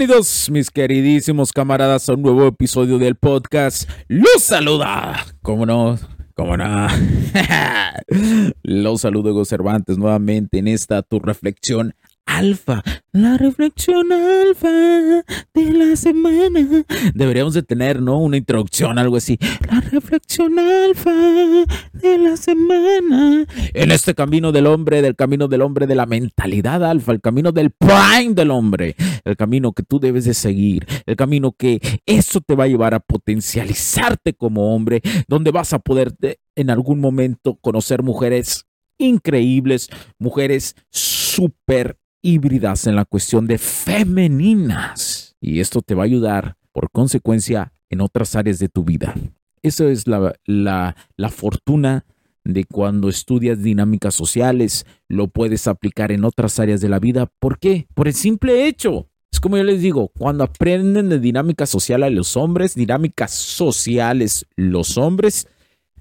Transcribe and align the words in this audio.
Bienvenidos, 0.00 0.48
mis 0.48 0.70
queridísimos 0.70 1.52
camaradas, 1.52 2.08
a 2.08 2.14
un 2.14 2.22
nuevo 2.22 2.46
episodio 2.46 2.98
del 2.98 3.16
podcast. 3.16 3.86
¡Los 4.08 4.42
saluda! 4.42 5.26
¿Cómo 5.42 5.66
no? 5.66 5.98
¿Cómo 6.34 6.56
no? 6.56 6.86
Los 8.62 9.02
saludo, 9.02 9.32
Hugo 9.32 9.44
Cervantes, 9.44 9.98
nuevamente 9.98 10.56
en 10.56 10.68
esta 10.68 11.02
tu 11.02 11.20
reflexión 11.20 11.92
alfa, 12.40 12.82
la 13.12 13.36
reflexión 13.36 14.12
alfa 14.12 14.70
de 14.70 15.72
la 15.72 15.96
semana. 15.96 16.84
Deberíamos 17.14 17.54
de 17.54 17.62
tener, 17.62 18.00
¿no? 18.00 18.18
Una 18.18 18.36
introducción, 18.36 18.98
algo 18.98 19.16
así. 19.16 19.38
La 19.70 19.80
reflexión 19.80 20.58
alfa 20.58 21.12
de 21.92 22.18
la 22.18 22.36
semana. 22.36 23.46
En 23.74 23.90
este 23.90 24.14
camino 24.14 24.52
del 24.52 24.66
hombre, 24.66 25.02
del 25.02 25.16
camino 25.16 25.48
del 25.48 25.62
hombre, 25.62 25.86
de 25.86 25.94
la 25.94 26.06
mentalidad 26.06 26.84
alfa, 26.84 27.12
el 27.12 27.20
camino 27.20 27.52
del 27.52 27.72
prime 27.72 28.34
del 28.34 28.50
hombre, 28.50 28.96
el 29.24 29.36
camino 29.36 29.72
que 29.72 29.82
tú 29.82 30.00
debes 30.00 30.24
de 30.24 30.34
seguir, 30.34 30.86
el 31.06 31.16
camino 31.16 31.52
que 31.52 31.80
eso 32.06 32.40
te 32.40 32.54
va 32.54 32.64
a 32.64 32.68
llevar 32.68 32.94
a 32.94 33.00
potencializarte 33.00 34.34
como 34.34 34.74
hombre, 34.74 35.02
donde 35.28 35.50
vas 35.50 35.72
a 35.72 35.78
poder 35.78 36.14
en 36.56 36.70
algún 36.70 37.00
momento 37.00 37.58
conocer 37.60 38.02
mujeres 38.02 38.66
increíbles, 38.98 39.88
mujeres 40.18 40.76
súper 40.90 41.96
híbridas 42.22 42.86
en 42.86 42.96
la 42.96 43.04
cuestión 43.04 43.46
de 43.46 43.58
femeninas. 43.58 45.36
Y 45.40 45.60
esto 45.60 45.82
te 45.82 45.94
va 45.94 46.02
a 46.02 46.06
ayudar, 46.06 46.56
por 46.72 46.90
consecuencia, 46.90 47.72
en 47.88 48.00
otras 48.00 48.36
áreas 48.36 48.58
de 48.58 48.68
tu 48.68 48.84
vida. 48.84 49.14
Eso 49.62 49.88
es 49.88 50.06
la, 50.06 50.34
la, 50.46 50.96
la 51.16 51.28
fortuna 51.28 52.04
de 52.44 52.64
cuando 52.64 53.08
estudias 53.08 53.62
dinámicas 53.62 54.14
sociales, 54.14 54.86
lo 55.08 55.28
puedes 55.28 55.66
aplicar 55.66 56.12
en 56.12 56.24
otras 56.24 56.58
áreas 56.58 56.80
de 56.80 56.88
la 56.88 56.98
vida. 56.98 57.30
¿Por 57.38 57.58
qué? 57.58 57.86
Por 57.94 58.08
el 58.08 58.14
simple 58.14 58.66
hecho. 58.66 59.08
Es 59.32 59.38
como 59.38 59.56
yo 59.56 59.64
les 59.64 59.80
digo, 59.80 60.08
cuando 60.08 60.44
aprenden 60.44 61.08
de 61.08 61.20
dinámica 61.20 61.66
social 61.66 62.02
a 62.02 62.10
los 62.10 62.36
hombres, 62.36 62.74
dinámicas 62.74 63.30
sociales 63.30 64.46
los 64.56 64.98
hombres, 64.98 65.46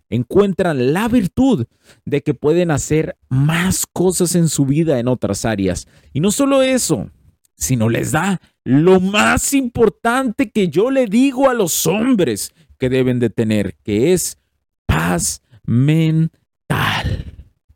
encuentran 0.10 0.94
la 0.94 1.08
virtud 1.08 1.66
de 2.06 2.22
que 2.22 2.34
pueden 2.34 2.72
hacer 2.72 3.18
más 3.30 3.86
cosas 3.86 4.36
en 4.36 4.50
su 4.50 4.66
vida 4.66 5.00
en 5.00 5.08
otras 5.08 5.46
áreas. 5.46 5.88
Y 6.14 6.20
no 6.20 6.32
solo 6.32 6.62
eso, 6.62 7.10
sino 7.56 7.90
les 7.90 8.12
da 8.12 8.42
lo 8.64 9.00
más 9.00 9.54
importante 9.54 10.50
que 10.50 10.70
yo 10.70 10.92
le 10.92 11.06
digo 11.06 11.50
a 11.50 11.54
los 11.54 11.86
hombres 11.88 12.54
que 12.78 12.90
deben 12.90 13.20
de 13.20 13.30
tener, 13.30 13.76
que 13.84 14.14
es 14.14 14.38
paz 14.86 15.42
mental. 15.64 16.30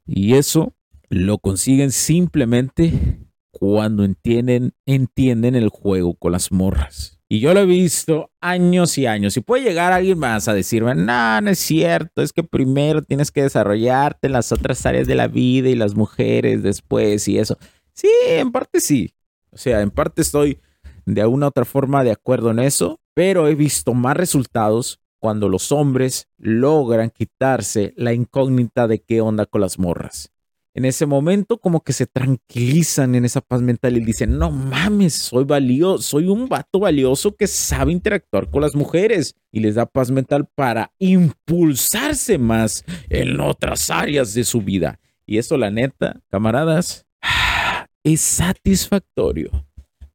Y 0.05 0.33
eso 0.33 0.73
lo 1.09 1.37
consiguen 1.37 1.91
simplemente 1.91 3.19
cuando 3.51 4.03
entienden, 4.03 4.73
entienden 4.85 5.55
el 5.55 5.69
juego 5.69 6.15
con 6.15 6.31
las 6.31 6.51
morras. 6.51 7.19
Y 7.29 7.39
yo 7.39 7.53
lo 7.53 7.61
he 7.61 7.65
visto 7.65 8.31
años 8.41 8.97
y 8.97 9.07
años. 9.07 9.37
Y 9.37 9.41
puede 9.41 9.63
llegar 9.63 9.91
alguien 9.91 10.19
más 10.19 10.47
a 10.47 10.53
decirme, 10.53 10.93
no, 10.95 11.41
no 11.41 11.49
es 11.49 11.59
cierto, 11.59 12.21
es 12.21 12.33
que 12.33 12.43
primero 12.43 13.01
tienes 13.01 13.31
que 13.31 13.43
desarrollarte 13.43 14.27
en 14.27 14.33
las 14.33 14.51
otras 14.51 14.85
áreas 14.85 15.07
de 15.07 15.15
la 15.15 15.27
vida 15.27 15.69
y 15.69 15.75
las 15.75 15.95
mujeres 15.95 16.61
después 16.61 17.27
y 17.27 17.39
eso. 17.39 17.57
Sí, 17.93 18.09
en 18.27 18.51
parte 18.51 18.79
sí. 18.79 19.13
O 19.51 19.57
sea, 19.57 19.81
en 19.81 19.91
parte 19.91 20.21
estoy 20.21 20.59
de 21.05 21.25
una 21.25 21.47
u 21.47 21.49
otra 21.49 21.65
forma 21.65 22.03
de 22.03 22.11
acuerdo 22.11 22.51
en 22.51 22.59
eso, 22.59 22.99
pero 23.13 23.47
he 23.47 23.55
visto 23.55 23.93
más 23.93 24.17
resultados 24.17 24.99
cuando 25.19 25.47
los 25.47 25.71
hombres 25.71 26.27
logran 26.37 27.09
quitarse 27.09 27.93
la 27.95 28.13
incógnita 28.13 28.87
de 28.87 28.99
qué 28.99 29.21
onda 29.21 29.45
con 29.45 29.61
las 29.61 29.79
morras 29.79 30.32
en 30.75 30.85
ese 30.85 31.05
momento 31.05 31.59
como 31.59 31.81
que 31.81 31.93
se 31.93 32.07
tranquilizan 32.07 33.13
en 33.15 33.25
esa 33.25 33.41
paz 33.41 33.61
mental 33.61 33.95
y 33.95 34.03
dicen, 34.03 34.37
no 34.37 34.49
mames, 34.49 35.13
soy 35.13 35.43
valioso, 35.43 36.01
soy 36.01 36.27
un 36.27 36.49
vato 36.49 36.79
valioso 36.79 37.35
que 37.35 37.45
sabe 37.47 37.91
interactuar 37.91 38.49
con 38.49 38.61
las 38.61 38.73
mujeres 38.75 39.35
y 39.51 39.59
les 39.59 39.75
da 39.75 39.85
paz 39.85 40.09
mental 40.09 40.47
para 40.55 40.91
impulsarse 40.97 42.39
más 42.39 42.83
en 43.09 43.39
otras 43.39 43.89
áreas 43.91 44.33
de 44.33 44.43
su 44.43 44.61
vida. 44.61 44.99
Y 45.27 45.37
eso, 45.37 45.57
la 45.57 45.69
neta, 45.69 46.21
camaradas, 46.29 47.05
es 48.03 48.21
satisfactorio. 48.21 49.51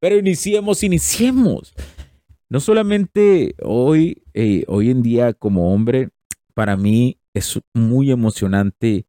Pero 0.01 0.17
iniciemos, 0.17 0.83
iniciemos. 0.83 1.73
No 2.49 2.61
solamente 2.61 3.55
hoy, 3.63 4.23
eh, 4.35 4.65
hoy 4.69 4.91
en 4.91 5.03
día 5.03 5.35
como 5.35 5.73
hombre, 5.73 6.09
para 6.55 6.77
mí 6.77 7.19
es 7.35 7.61
muy 7.75 8.11
emocionante 8.11 9.08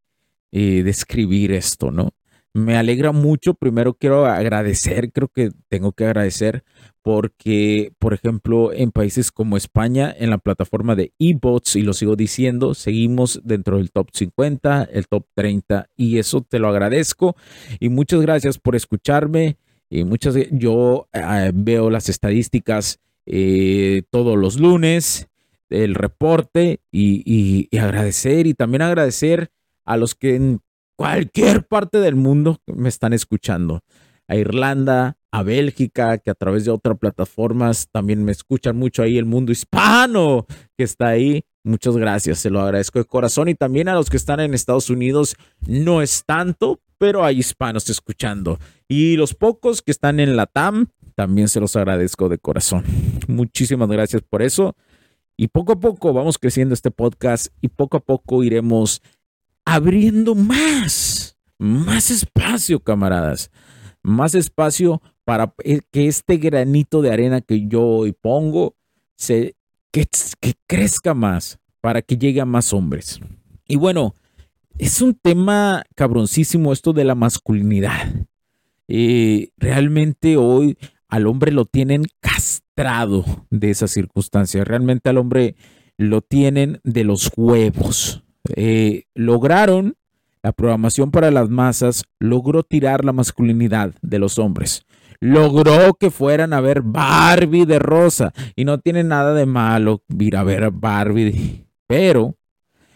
eh, 0.52 0.84
describir 0.84 1.52
esto, 1.52 1.92
¿no? 1.92 2.12
Me 2.54 2.76
alegra 2.76 3.12
mucho, 3.12 3.54
primero 3.54 3.94
quiero 3.94 4.26
agradecer, 4.26 5.12
creo 5.12 5.28
que 5.28 5.52
tengo 5.68 5.92
que 5.92 6.06
agradecer 6.06 6.64
porque, 7.04 7.94
por 8.00 8.14
ejemplo, 8.14 8.74
en 8.74 8.92
países 8.92 9.32
como 9.32 9.56
España, 9.56 10.14
en 10.18 10.32
la 10.32 10.40
plataforma 10.40 10.96
de 10.96 11.14
eBots, 11.20 11.76
y 11.76 11.84
lo 11.84 11.94
sigo 11.94 12.16
diciendo, 12.16 12.74
seguimos 12.74 13.42
dentro 13.44 13.78
del 13.78 13.92
top 13.92 14.10
50, 14.14 14.90
el 14.92 15.08
top 15.08 15.26
30, 15.36 15.90
y 15.96 16.18
eso 16.18 16.42
te 16.42 16.60
lo 16.60 16.68
agradezco. 16.68 17.36
Y 17.80 17.90
muchas 17.90 18.22
gracias 18.22 18.58
por 18.58 18.76
escucharme. 18.76 19.58
Y 19.90 20.04
muchas, 20.04 20.36
yo 20.52 21.08
eh, 21.14 21.52
veo 21.54 21.90
las 21.90 22.10
estadísticas 22.10 23.00
eh, 23.26 24.04
todos 24.12 24.38
los 24.38 24.60
lunes, 24.60 25.28
el 25.70 25.96
reporte, 25.96 26.80
y, 26.92 27.68
y 27.72 27.78
agradecer, 27.78 28.46
y 28.48 28.54
también 28.56 28.82
agradecer 28.82 29.52
a 29.90 29.98
los 29.98 30.14
que 30.14 30.36
en 30.36 30.62
cualquier 30.96 31.66
parte 31.66 32.00
del 32.00 32.16
mundo 32.16 32.60
me 32.68 32.90
están 32.90 33.12
escuchando. 33.12 33.82
A 34.28 34.36
Irlanda, 34.36 35.18
a 35.32 35.42
Bélgica, 35.42 36.20
que 36.20 36.30
a 36.30 36.36
través 36.36 36.64
de 36.64 36.70
otras 36.70 37.00
plataformas 37.00 37.88
también 37.92 38.24
me 38.24 38.32
escuchan 38.32 38.78
mucho 38.78 39.02
ahí, 39.02 39.18
el 39.18 39.26
mundo 39.26 39.52
hispano 39.52 40.46
que 40.78 40.84
está 40.84 41.08
ahí. 41.08 41.42
Muchas 41.64 41.98
gracias, 41.98 42.38
se 42.38 42.52
lo 42.52 42.62
agradezco 42.62 43.00
de 43.00 43.06
corazón. 43.06 43.50
Y 43.50 43.56
también 43.56 43.90
a 43.90 43.96
los 43.96 44.12
que 44.12 44.18
están 44.18 44.40
en 44.42 44.54
Estados 44.54 44.92
Unidos, 44.92 45.36
no 45.66 46.04
es 46.04 46.24
tanto, 46.24 46.80
pero 47.00 47.26
hay 47.26 47.40
hispanos 47.40 47.90
escuchando. 47.90 48.60
Y 48.88 49.18
los 49.18 49.34
pocos 49.34 49.82
que 49.82 49.90
están 49.90 50.20
en 50.20 50.36
la 50.36 50.46
TAM, 50.46 50.90
también 51.16 51.48
se 51.48 51.60
los 51.60 51.76
agradezco 51.76 52.30
de 52.30 52.38
corazón. 52.38 52.84
Muchísimas 53.28 53.90
gracias 53.90 54.22
por 54.22 54.44
eso. 54.44 54.76
Y 55.36 55.48
poco 55.48 55.72
a 55.72 55.80
poco 55.80 56.14
vamos 56.14 56.38
creciendo 56.38 56.74
este 56.74 56.92
podcast 56.92 57.48
y 57.62 57.70
poco 57.70 57.98
a 57.98 58.02
poco 58.02 58.44
iremos 58.44 59.02
abriendo 59.74 60.34
más, 60.34 61.38
más 61.60 62.10
espacio, 62.10 62.80
camaradas, 62.80 63.52
más 64.02 64.34
espacio 64.34 65.00
para 65.24 65.54
que 65.92 66.08
este 66.08 66.38
granito 66.38 67.04
de 67.04 67.14
arena 67.14 67.42
que 67.42 67.68
yo 67.68 67.84
hoy 67.84 68.12
pongo 68.14 68.76
se, 69.16 69.56
que, 69.92 70.08
crezca 70.66 71.14
más, 71.14 71.60
para 71.82 72.02
que 72.02 72.18
llegue 72.18 72.42
a 72.42 72.46
más 72.46 72.74
hombres. 72.74 73.20
Y 73.68 73.76
bueno, 73.76 74.16
es 74.80 75.04
un 75.04 75.14
tema 75.14 75.84
cabroncísimo 75.96 76.74
esto 76.74 76.92
de 76.92 77.04
la 77.04 77.14
masculinidad. 77.14 78.08
Eh, 78.88 79.52
realmente 79.58 80.36
hoy 80.38 80.80
al 81.08 81.28
hombre 81.28 81.52
lo 81.52 81.66
tienen 81.66 82.06
castrado 82.22 83.46
de 83.52 83.70
esa 83.70 83.88
circunstancia. 83.88 84.64
Realmente 84.64 85.12
al 85.12 85.20
hombre 85.20 85.56
lo 85.96 86.22
tienen 86.22 86.80
de 86.84 87.04
los 87.04 87.30
huevos. 87.38 88.24
Eh, 88.56 89.04
lograron 89.14 89.96
la 90.42 90.52
programación 90.52 91.12
para 91.12 91.32
las 91.32 91.50
masas, 91.50 92.06
logró 92.20 92.64
tirar 92.64 93.04
la 93.04 93.12
masculinidad 93.12 93.94
de 94.02 94.20
los 94.20 94.40
hombres. 94.40 94.86
Logró 95.20 95.96
que 95.96 96.12
fueran 96.12 96.54
a 96.54 96.62
ver 96.62 96.82
Barbie 96.82 97.66
de 97.66 97.80
rosa. 97.80 98.34
Y 98.56 98.64
no 98.64 98.80
tiene 98.80 99.04
nada 99.04 99.34
de 99.34 99.46
malo 99.46 100.02
ir 100.18 100.38
a 100.38 100.44
ver 100.44 100.72
Barbie. 100.72 101.66
Pero 101.88 102.36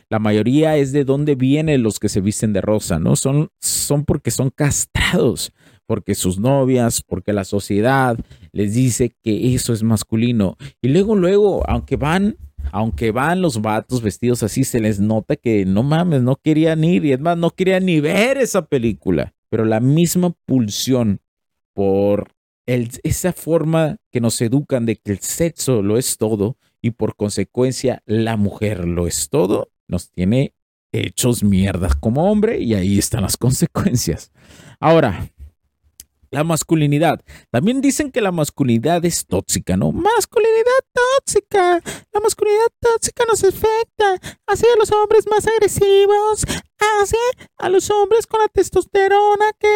la 0.10 0.20
mayoría 0.20 0.78
es 0.78 0.94
de 0.94 1.04
dónde 1.04 1.36
vienen 1.36 1.84
los 1.84 2.00
que 2.00 2.08
se 2.08 2.22
visten 2.22 2.54
de 2.54 2.62
rosa, 2.62 3.00
¿no? 3.00 3.16
Son, 3.16 3.50
son 3.60 4.06
porque 4.06 4.32
son 4.32 4.50
castrados 4.52 5.52
porque 5.86 6.16
sus 6.16 6.40
novias, 6.40 7.02
porque 7.02 7.34
la 7.34 7.44
sociedad 7.44 8.18
les 8.52 8.74
dice 8.74 9.16
que 9.22 9.54
eso 9.54 9.74
es 9.74 9.84
masculino. 9.84 10.58
Y 10.82 10.90
luego, 10.90 11.16
luego, 11.16 11.64
aunque 11.70 11.98
van, 11.98 12.38
aunque 12.72 13.12
van 13.12 13.42
los 13.42 13.62
vatos 13.62 14.02
vestidos 14.02 14.44
así, 14.44 14.64
se 14.64 14.80
les 14.80 15.00
nota 15.00 15.36
que 15.36 15.66
no 15.66 15.84
mames, 15.84 16.22
no 16.22 16.36
querían 16.36 16.84
ir 16.84 17.06
y 17.06 17.14
es 17.14 17.20
más, 17.20 17.38
no 17.38 17.52
querían 17.52 17.86
ni 17.86 18.00
ver 18.00 18.38
esa 18.38 18.66
película. 18.66 19.34
Pero 19.50 19.66
la 19.66 19.80
misma 19.80 20.34
pulsión 20.46 21.22
por 21.74 22.34
esa 22.66 23.34
forma 23.34 23.98
que 24.12 24.22
nos 24.22 24.40
educan 24.42 24.86
de 24.86 24.96
que 24.96 25.12
el 25.12 25.20
sexo 25.20 25.82
lo 25.82 25.98
es 25.98 26.18
todo 26.18 26.58
y 26.82 26.92
por 26.92 27.16
consecuencia 27.16 28.02
la 28.06 28.38
mujer 28.38 28.88
lo 28.88 29.08
es 29.08 29.30
todo, 29.30 29.70
nos 29.88 30.10
tiene 30.10 30.54
hechos 30.92 31.44
mierdas 31.44 31.96
como 31.96 32.32
hombre 32.32 32.60
y 32.60 32.74
ahí 32.76 32.98
están 33.00 33.24
las 33.24 33.38
consecuencias. 33.38 34.32
Ahora, 34.80 35.30
la 36.34 36.44
masculinidad. 36.44 37.22
También 37.52 37.80
dicen 37.80 38.12
que 38.12 38.20
la 38.20 38.32
masculinidad 38.32 39.06
es 39.06 39.28
tóxica, 39.28 39.78
¿no? 39.78 39.92
Masculinidad 39.92 40.82
tóxica. 40.92 41.80
La 42.12 42.20
masculinidad 42.20 42.70
tóxica 42.80 43.24
nos 43.30 43.44
afecta. 43.44 44.38
Hace 44.48 44.66
a 44.66 44.78
los 44.80 44.92
hombres 44.92 45.26
más 45.30 45.46
agresivos. 45.48 46.44
Hace 47.00 47.18
a 47.60 47.70
los 47.70 47.88
hombres 47.92 48.26
con 48.26 48.42
la 48.42 48.48
testosterona 48.48 49.46
que 49.60 49.68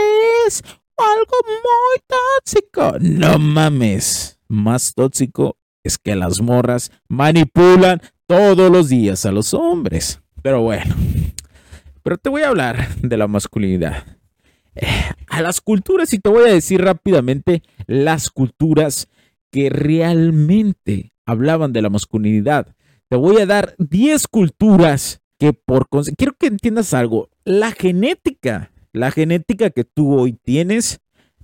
es 0.48 0.63
algo 0.98 1.38
muy 1.45 2.01
tóxico. 2.07 2.98
No 3.01 3.38
mames. 3.38 4.39
Más 4.48 4.95
tóxico 4.95 5.57
es 5.83 6.00
que 6.00 6.15
las 6.15 6.42
morras 6.42 6.92
manipulan 7.07 8.01
todos 8.25 8.71
los 8.71 8.89
días 8.89 9.27
a 9.27 9.31
los 9.31 9.54
hombres. 9.54 10.21
Pero 10.42 10.62
bueno. 10.62 10.95
Pero 12.01 12.18
te 12.18 12.30
voy 12.30 12.42
a 12.42 12.48
hablar 12.48 12.95
de 12.95 13.15
la 13.15 13.27
masculinidad 13.27 14.06
a 15.37 15.41
las 15.41 15.61
culturas 15.61 16.13
y 16.13 16.19
te 16.19 16.29
voy 16.29 16.49
a 16.49 16.53
decir 16.53 16.81
rápidamente 16.81 17.61
las 17.85 18.29
culturas 18.29 19.07
que 19.51 19.69
realmente 19.69 21.13
hablaban 21.25 21.73
de 21.73 21.81
la 21.81 21.89
masculinidad. 21.89 22.75
Te 23.09 23.17
voy 23.17 23.39
a 23.39 23.45
dar 23.45 23.75
10 23.77 24.27
culturas 24.27 25.21
que 25.37 25.53
por... 25.53 25.87
Quiero 26.17 26.33
que 26.37 26.47
entiendas 26.47 26.93
algo. 26.93 27.29
La 27.45 27.71
genética, 27.71 28.71
la 28.91 29.11
genética 29.11 29.69
que 29.69 29.83
tú 29.83 30.19
hoy 30.19 30.33
tienes, 30.33 30.99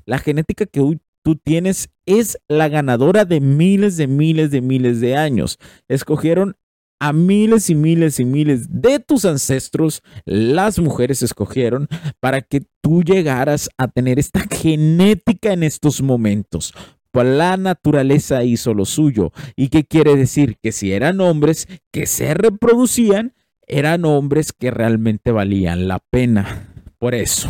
la 0.06 0.18
genética 0.18 0.66
que 0.66 0.82
hoy 0.82 1.00
tú 1.22 1.36
tienes 1.36 1.90
es 2.06 2.40
la 2.48 2.68
ganadora 2.70 3.26
de 3.26 3.40
miles 3.40 3.96
de 3.96 4.08
miles 4.08 4.52
de 4.52 4.62
miles 4.62 5.00
de 5.02 5.16
años. 5.16 5.60
Escogieron 5.88 6.58
a 7.04 7.12
miles 7.12 7.70
y 7.70 7.76
miles 7.76 8.18
y 8.22 8.24
miles 8.24 8.82
de 8.82 8.98
tus 8.98 9.26
ancestros, 9.26 10.02
las 10.24 10.80
mujeres 10.80 11.22
escogieron 11.22 11.90
para 12.22 12.40
que 12.40 12.64
tú 12.80 13.04
llegaras 13.04 13.70
a 13.78 13.90
tener 13.90 14.20
esta 14.20 14.46
genética 14.50 15.52
en 15.52 15.64
estos 15.64 16.02
momentos. 16.02 16.74
Pues 17.12 17.28
la 17.28 17.58
naturaleza 17.58 18.46
hizo 18.46 18.74
lo 18.74 18.86
suyo. 18.86 19.34
¿Y 19.58 19.68
qué 19.68 19.84
quiere 19.84 20.16
decir? 20.16 20.56
Que 20.64 20.72
si 20.72 20.94
eran 20.94 21.20
hombres 21.20 21.68
que 21.92 22.06
se 22.06 22.34
reproducían, 22.36 23.34
eran 23.68 24.06
hombres 24.06 24.54
que 24.54 24.72
realmente 24.72 25.34
valían 25.34 25.90
la 25.90 26.00
pena. 26.00 26.70
Por 27.00 27.16
eso, 27.16 27.50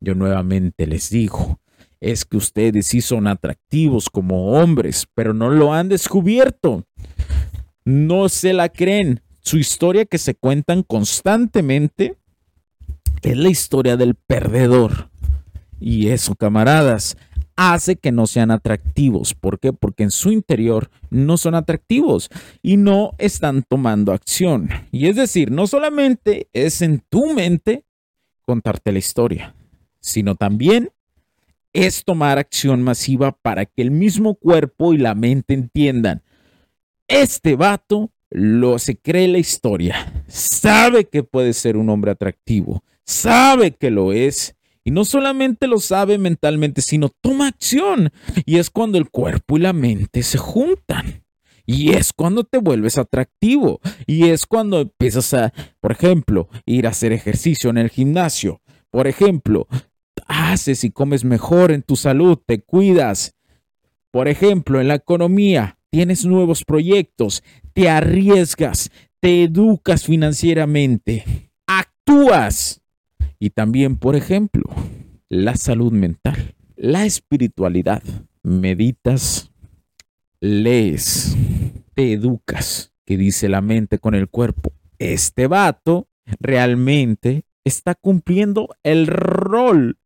yo 0.00 0.14
nuevamente 0.14 0.86
les 0.86 1.08
digo, 1.08 1.60
es 1.98 2.26
que 2.26 2.36
ustedes 2.36 2.88
sí 2.88 3.00
son 3.00 3.26
atractivos 3.26 4.10
como 4.10 4.52
hombres, 4.52 5.06
pero 5.14 5.32
no 5.32 5.48
lo 5.48 5.72
han 5.72 5.88
descubierto 5.88 6.84
no 7.84 8.28
se 8.28 8.52
la 8.52 8.68
creen. 8.68 9.20
Su 9.40 9.58
historia 9.58 10.04
que 10.04 10.18
se 10.18 10.34
cuentan 10.34 10.82
constantemente 10.82 12.16
es 13.22 13.36
la 13.36 13.48
historia 13.48 13.96
del 13.96 14.14
perdedor. 14.14 15.10
Y 15.80 16.08
eso, 16.08 16.34
camaradas, 16.36 17.16
hace 17.56 17.96
que 17.96 18.12
no 18.12 18.26
sean 18.26 18.50
atractivos. 18.50 19.34
¿Por 19.34 19.58
qué? 19.58 19.72
Porque 19.72 20.04
en 20.04 20.10
su 20.10 20.30
interior 20.30 20.90
no 21.10 21.36
son 21.36 21.54
atractivos 21.54 22.30
y 22.62 22.76
no 22.76 23.14
están 23.18 23.62
tomando 23.62 24.12
acción. 24.12 24.68
Y 24.90 25.08
es 25.08 25.16
decir, 25.16 25.50
no 25.50 25.66
solamente 25.66 26.48
es 26.52 26.82
en 26.82 27.02
tu 27.08 27.32
mente 27.32 27.84
contarte 28.42 28.92
la 28.92 28.98
historia, 28.98 29.54
sino 30.00 30.34
también 30.34 30.90
es 31.72 32.04
tomar 32.04 32.38
acción 32.38 32.82
masiva 32.82 33.32
para 33.32 33.66
que 33.66 33.82
el 33.82 33.90
mismo 33.90 34.34
cuerpo 34.34 34.92
y 34.92 34.98
la 34.98 35.14
mente 35.14 35.54
entiendan 35.54 36.22
este 37.12 37.56
vato 37.56 38.10
lo 38.30 38.78
se 38.78 38.96
cree 38.96 39.28
la 39.28 39.38
historia. 39.38 40.24
Sabe 40.26 41.04
que 41.04 41.22
puede 41.22 41.52
ser 41.52 41.76
un 41.76 41.90
hombre 41.90 42.10
atractivo. 42.10 42.82
Sabe 43.04 43.72
que 43.72 43.90
lo 43.90 44.12
es. 44.12 44.56
Y 44.84 44.90
no 44.90 45.04
solamente 45.04 45.68
lo 45.68 45.78
sabe 45.78 46.18
mentalmente, 46.18 46.80
sino 46.80 47.10
toma 47.20 47.48
acción. 47.48 48.10
Y 48.46 48.56
es 48.56 48.70
cuando 48.70 48.98
el 48.98 49.10
cuerpo 49.10 49.56
y 49.56 49.60
la 49.60 49.72
mente 49.72 50.22
se 50.22 50.38
juntan. 50.38 51.24
Y 51.66 51.92
es 51.92 52.12
cuando 52.12 52.44
te 52.44 52.58
vuelves 52.58 52.96
atractivo. 52.98 53.80
Y 54.06 54.28
es 54.30 54.46
cuando 54.46 54.80
empiezas 54.80 55.34
a, 55.34 55.52
por 55.80 55.92
ejemplo, 55.92 56.48
ir 56.64 56.86
a 56.86 56.90
hacer 56.90 57.12
ejercicio 57.12 57.70
en 57.70 57.78
el 57.78 57.90
gimnasio. 57.90 58.62
Por 58.90 59.06
ejemplo, 59.06 59.68
haces 60.26 60.82
y 60.84 60.90
comes 60.90 61.24
mejor 61.24 61.72
en 61.72 61.82
tu 61.82 61.96
salud, 61.96 62.38
te 62.44 62.62
cuidas. 62.62 63.34
Por 64.10 64.28
ejemplo, 64.28 64.80
en 64.80 64.88
la 64.88 64.94
economía, 64.94 65.78
tienes 65.92 66.24
nuevos 66.24 66.64
proyectos, 66.64 67.44
te 67.74 67.90
arriesgas, 67.90 68.90
te 69.20 69.44
educas 69.44 70.06
financieramente, 70.06 71.50
actúas. 71.66 72.80
Y 73.38 73.50
también, 73.50 73.96
por 73.96 74.16
ejemplo, 74.16 74.64
la 75.28 75.54
salud 75.54 75.92
mental, 75.92 76.54
la 76.76 77.04
espiritualidad. 77.04 78.02
Meditas, 78.42 79.52
lees, 80.40 81.36
te 81.94 82.14
educas. 82.14 82.92
¿Qué 83.04 83.18
dice 83.18 83.50
la 83.50 83.60
mente 83.60 83.98
con 83.98 84.14
el 84.14 84.28
cuerpo? 84.28 84.72
Este 84.98 85.46
vato 85.46 86.08
realmente 86.40 87.44
está 87.64 87.94
cumpliendo 87.94 88.68
el 88.82 89.06
rol 89.06 89.98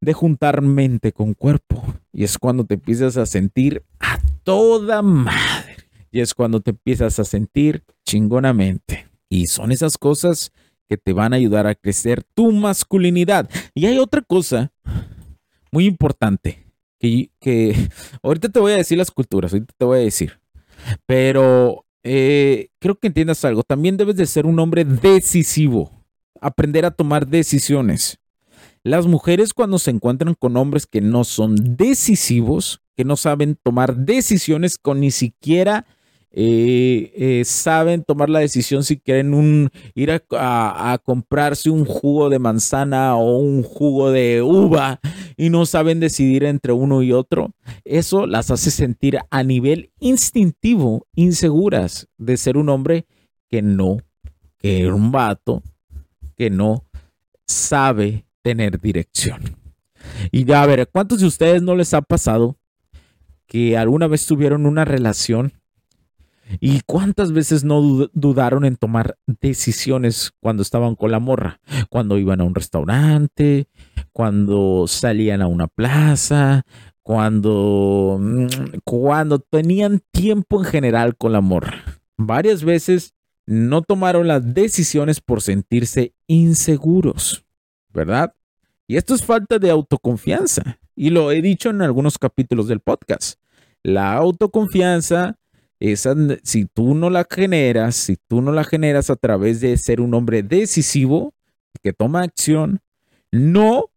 de 0.00 0.12
juntar 0.12 0.62
mente 0.62 1.12
con 1.12 1.34
cuerpo. 1.34 1.82
Y 2.12 2.22
es 2.22 2.38
cuando 2.38 2.64
te 2.64 2.74
empiezas 2.74 3.16
a 3.16 3.26
sentir 3.26 3.82
a 3.98 4.18
toda 4.44 5.02
madre. 5.02 5.76
Y 6.10 6.20
es 6.20 6.34
cuando 6.34 6.60
te 6.60 6.70
empiezas 6.70 7.18
a 7.18 7.24
sentir 7.24 7.84
chingonamente. 8.04 9.08
Y 9.28 9.46
son 9.46 9.72
esas 9.72 9.96
cosas 9.96 10.52
que 10.88 10.96
te 10.98 11.12
van 11.12 11.32
a 11.32 11.36
ayudar 11.36 11.66
a 11.66 11.74
crecer 11.74 12.22
tu 12.34 12.52
masculinidad. 12.52 13.48
Y 13.74 13.86
hay 13.86 13.98
otra 13.98 14.20
cosa 14.20 14.72
muy 15.70 15.86
importante 15.86 16.66
que, 16.98 17.30
que 17.40 17.88
ahorita 18.22 18.50
te 18.50 18.60
voy 18.60 18.72
a 18.72 18.76
decir 18.76 18.98
las 18.98 19.10
culturas, 19.10 19.52
ahorita 19.52 19.74
te 19.76 19.84
voy 19.84 20.00
a 20.00 20.02
decir. 20.02 20.38
Pero 21.06 21.86
eh, 22.02 22.68
creo 22.78 22.96
que 22.98 23.06
entiendas 23.06 23.44
algo. 23.44 23.62
También 23.62 23.96
debes 23.96 24.16
de 24.16 24.26
ser 24.26 24.46
un 24.46 24.58
hombre 24.58 24.84
decisivo. 24.84 25.90
Aprender 26.40 26.84
a 26.84 26.90
tomar 26.90 27.26
decisiones. 27.26 28.18
Las 28.84 29.06
mujeres 29.06 29.54
cuando 29.54 29.78
se 29.78 29.90
encuentran 29.90 30.34
con 30.34 30.56
hombres 30.56 30.86
que 30.86 31.00
no 31.00 31.24
son 31.24 31.76
decisivos, 31.76 32.80
que 32.96 33.04
no 33.04 33.16
saben 33.16 33.56
tomar 33.62 33.96
decisiones 33.96 34.76
con 34.78 35.00
ni 35.00 35.10
siquiera 35.10 35.86
eh, 36.34 37.12
eh, 37.14 37.44
saben 37.44 38.04
tomar 38.04 38.30
la 38.30 38.38
decisión 38.38 38.84
si 38.84 38.98
quieren 38.98 39.70
ir 39.94 40.10
a, 40.10 40.98
comprarse 41.04 41.68
un 41.68 41.84
jugo 41.84 42.30
de 42.30 42.38
manzana 42.38 43.16
o 43.16 43.36
un 43.36 43.62
jugo 43.62 44.10
de 44.10 44.40
uva 44.40 44.98
y 45.36 45.50
no 45.50 45.66
saben 45.66 46.00
decidir 46.00 46.44
entre 46.44 46.72
uno 46.72 47.02
y 47.02 47.12
otro, 47.12 47.52
eso 47.84 48.26
las 48.26 48.50
hace 48.50 48.70
sentir 48.70 49.18
a 49.30 49.42
nivel 49.42 49.90
instintivo 50.00 51.06
inseguras 51.14 52.08
de 52.16 52.38
ser 52.38 52.56
un 52.56 52.70
hombre 52.70 53.04
que 53.50 53.60
no, 53.60 53.98
que 54.56 54.90
un 54.90 55.12
vato, 55.12 55.62
que 56.34 56.48
no 56.48 56.86
sabe 57.46 58.24
tener 58.42 58.80
dirección. 58.80 59.56
Y 60.30 60.44
ya, 60.44 60.62
a 60.62 60.66
ver, 60.66 60.88
¿cuántos 60.92 61.20
de 61.20 61.26
ustedes 61.26 61.62
no 61.62 61.76
les 61.76 61.94
ha 61.94 62.02
pasado 62.02 62.58
que 63.46 63.76
alguna 63.76 64.06
vez 64.06 64.26
tuvieron 64.26 64.66
una 64.66 64.84
relación 64.84 65.52
¿Y 66.60 66.80
cuántas 66.86 67.32
veces 67.32 67.64
no 67.64 68.08
dudaron 68.12 68.64
en 68.64 68.76
tomar 68.76 69.16
decisiones 69.26 70.32
cuando 70.40 70.62
estaban 70.62 70.94
con 70.94 71.10
la 71.10 71.18
morra? 71.18 71.60
Cuando 71.88 72.18
iban 72.18 72.40
a 72.40 72.44
un 72.44 72.54
restaurante, 72.54 73.68
cuando 74.12 74.86
salían 74.86 75.42
a 75.42 75.46
una 75.46 75.68
plaza, 75.68 76.64
cuando, 77.02 78.18
mm, 78.20 78.46
cuando 78.84 79.38
tenían 79.38 80.00
tiempo 80.12 80.60
en 80.60 80.64
general 80.64 81.16
con 81.16 81.32
la 81.32 81.40
morra. 81.40 82.00
Varias 82.16 82.64
veces 82.64 83.14
no 83.46 83.82
tomaron 83.82 84.28
las 84.28 84.54
decisiones 84.54 85.20
por 85.20 85.42
sentirse 85.42 86.14
inseguros, 86.26 87.44
¿verdad? 87.92 88.34
Y 88.86 88.96
esto 88.96 89.14
es 89.14 89.24
falta 89.24 89.58
de 89.58 89.70
autoconfianza. 89.70 90.78
Y 90.94 91.10
lo 91.10 91.32
he 91.32 91.40
dicho 91.40 91.70
en 91.70 91.82
algunos 91.82 92.18
capítulos 92.18 92.68
del 92.68 92.80
podcast. 92.80 93.38
La 93.82 94.12
autoconfianza, 94.14 95.38
esa, 95.80 96.14
si 96.42 96.66
tú 96.66 96.94
no 96.94 97.10
la 97.10 97.26
generas, 97.28 97.96
si 97.96 98.16
tú 98.16 98.42
no 98.42 98.52
la 98.52 98.64
generas 98.64 99.10
a 99.10 99.16
través 99.16 99.60
de 99.60 99.76
ser 99.76 100.00
un 100.00 100.14
hombre 100.14 100.42
decisivo, 100.42 101.34
que 101.82 101.92
toma 101.92 102.22
acción, 102.22 102.80
no 103.30 103.90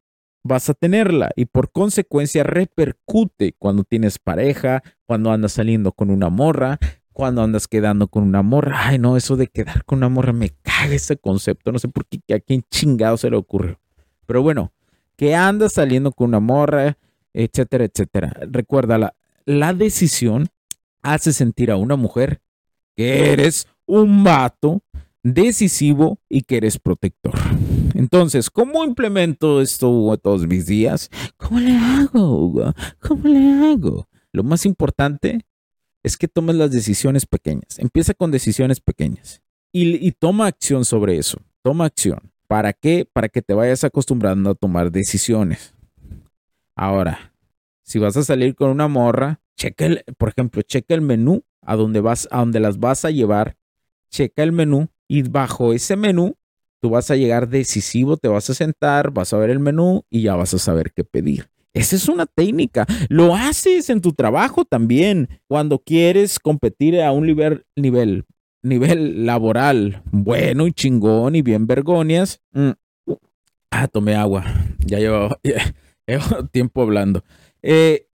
vas 0.44 0.70
a 0.70 0.74
tenerla 0.74 1.32
y 1.36 1.46
por 1.46 1.72
consecuencia 1.72 2.44
repercute 2.44 3.56
cuando 3.58 3.84
tienes 3.84 4.20
pareja, 4.20 4.84
cuando 5.06 5.32
andas 5.32 5.54
saliendo 5.54 5.92
con 5.92 6.10
una 6.10 6.30
morra, 6.30 6.80
cuando 7.12 7.42
andas 7.42 7.68
quedando 7.68 8.08
con 8.08 8.24
una 8.24 8.42
morra. 8.42 8.88
Ay, 8.88 9.00
no, 9.00 9.18
eso 9.18 9.36
de 9.36 9.48
quedar 9.48 9.86
con 9.86 9.98
una 9.98 10.10
morra 10.10 10.34
me 10.34 10.50
caga 10.50 10.94
ese 10.94 11.18
concepto. 11.18 11.72
No 11.72 11.80
sé 11.80 11.88
por 11.88 12.06
qué 12.06 12.34
a 12.34 12.40
quién 12.40 12.64
chingado 12.70 13.18
se 13.18 13.30
le 13.30 13.38
ocurrió. 13.38 13.80
Pero 14.25 14.41
bueno, 14.41 14.72
que 15.15 15.36
andas 15.36 15.74
saliendo 15.74 16.12
con 16.12 16.29
una 16.29 16.39
morra, 16.39 16.98
etcétera, 17.34 17.86
etcétera. 17.86 18.34
Recuerda, 18.50 19.13
la, 19.46 19.74
decisión 19.74 20.48
hace 21.01 21.34
sentir 21.34 21.72
a 21.72 21.77
una 21.77 21.96
mujer 21.96 22.41
que 22.96 23.32
eres 23.32 23.67
un 23.86 24.24
vato 24.24 24.82
decisivo 25.24 26.20
y 26.29 26.41
que 26.41 26.58
eres 26.58 26.79
protector. 26.79 27.34
Entonces, 27.94 28.50
¿cómo 28.50 28.84
implemento 28.84 29.62
esto 29.62 30.17
todos 30.22 30.48
mis 30.48 30.65
días? 30.65 31.10
¿Cómo 31.38 31.60
le 31.60 31.72
hago, 31.72 32.46
Hugo? 32.46 32.74
¿Cómo 33.00 33.27
le 33.27 33.72
hago? 33.72 34.08
Lo 34.32 34.44
más 34.44 34.65
importante 34.65 35.46
es 36.03 36.17
que 36.17 36.27
tomes 36.27 36.55
las 36.55 36.72
decisiones 36.72 37.25
pequeñas. 37.25 37.79
Empieza 37.79 38.13
con 38.13 38.32
decisiones 38.32 38.79
pequeñas 38.79 39.41
y, 39.72 40.12
toma 40.13 40.48
acción 40.48 40.86
sobre 40.86 41.17
eso. 41.17 41.41
Toma 41.62 41.86
acción. 41.86 42.32
¿Para 42.48 42.74
qué? 42.74 43.08
Para 43.12 43.30
que 43.30 43.42
te 43.42 43.54
vayas 43.54 43.84
acostumbrando 43.84 44.52
a 44.52 44.56
tomar 44.56 44.92
decisiones. 44.92 45.74
Ahora, 46.75 47.34
si 47.84 48.00
vas 48.00 48.18
a 48.18 48.24
salir 48.24 48.56
con 48.56 48.70
una 48.70 48.88
morra, 48.88 49.42
checa 49.56 49.86
el, 49.86 50.04
por 50.18 50.30
ejemplo, 50.30 50.62
checa 50.62 50.94
el 50.94 51.02
menú 51.02 51.44
a 51.62 51.75
donde 51.75 52.02
vas, 52.02 52.28
a 52.32 52.40
donde 52.40 52.60
las 52.60 52.80
vas 52.80 53.06
a 53.06 53.12
llevar. 53.12 53.58
Checa 54.10 54.44
el 54.44 54.52
menú 54.52 54.90
y 55.08 55.24
bajo 55.24 55.74
ese 55.74 55.96
menú 55.96 56.36
tú 56.86 56.92
vas 56.92 57.10
a 57.10 57.16
llegar 57.16 57.50
decisivo, 57.50 58.18
te 58.18 58.28
vas 58.28 58.48
a 58.50 58.54
sentar, 58.54 59.12
vas 59.12 59.34
a 59.34 59.38
ver 59.38 59.50
el 59.50 59.60
menú 59.60 60.04
y 60.10 60.22
ya 60.22 60.36
vas 60.36 60.54
a 60.54 60.60
saber 60.60 60.92
qué 60.94 61.04
pedir. 61.04 61.50
Esa 61.74 61.96
es 61.96 62.08
una 62.08 62.25
técnica. 62.25 62.86
Lo 63.10 63.36
haces 63.36 63.90
en 63.90 64.02
tu 64.02 64.14
trabajo 64.14 64.66
también. 64.66 65.28
Cuando 65.48 65.80
quieres 65.80 66.40
competir 66.40 67.02
a 67.02 67.12
un 67.12 67.25
nivel, 67.25 67.66
nivel, 67.75 68.25
nivel 68.66 69.26
laboral 69.26 70.02
bueno 70.12 70.68
y 70.68 70.74
chingón 70.74 71.36
y 71.36 71.42
bien 71.42 71.68
vergonias. 71.68 72.42
Mm. 72.52 72.72
Ah, 73.72 73.88
tomé 73.88 74.16
agua. 74.16 74.44
Ya 74.88 75.00
llevo, 75.00 75.36
tiempo 76.52 76.84
hablando. 76.84 77.24
Eh, 77.64 78.06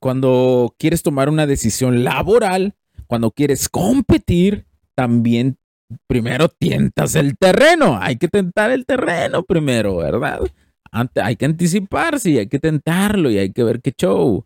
cuando 0.00 0.74
quieres 0.76 1.04
tomar 1.04 1.28
una 1.28 1.46
decisión 1.46 2.02
laboral, 2.02 2.74
cuando 3.06 3.30
quieres 3.30 3.68
competir, 3.68 4.66
también 4.96 5.56
primero 6.08 6.48
tientas 6.48 7.14
el 7.14 7.36
terreno. 7.38 7.96
Hay 8.00 8.16
que 8.16 8.26
tentar 8.26 8.72
el 8.72 8.86
terreno 8.86 9.44
primero, 9.44 9.98
¿verdad? 9.98 10.40
hay 11.22 11.36
que 11.36 11.44
anticiparse 11.44 12.30
y 12.30 12.38
hay 12.38 12.48
que 12.48 12.58
tentarlo 12.58 13.30
y 13.30 13.38
hay 13.38 13.52
que 13.52 13.62
ver 13.62 13.80
qué 13.80 13.92
show. 13.92 14.44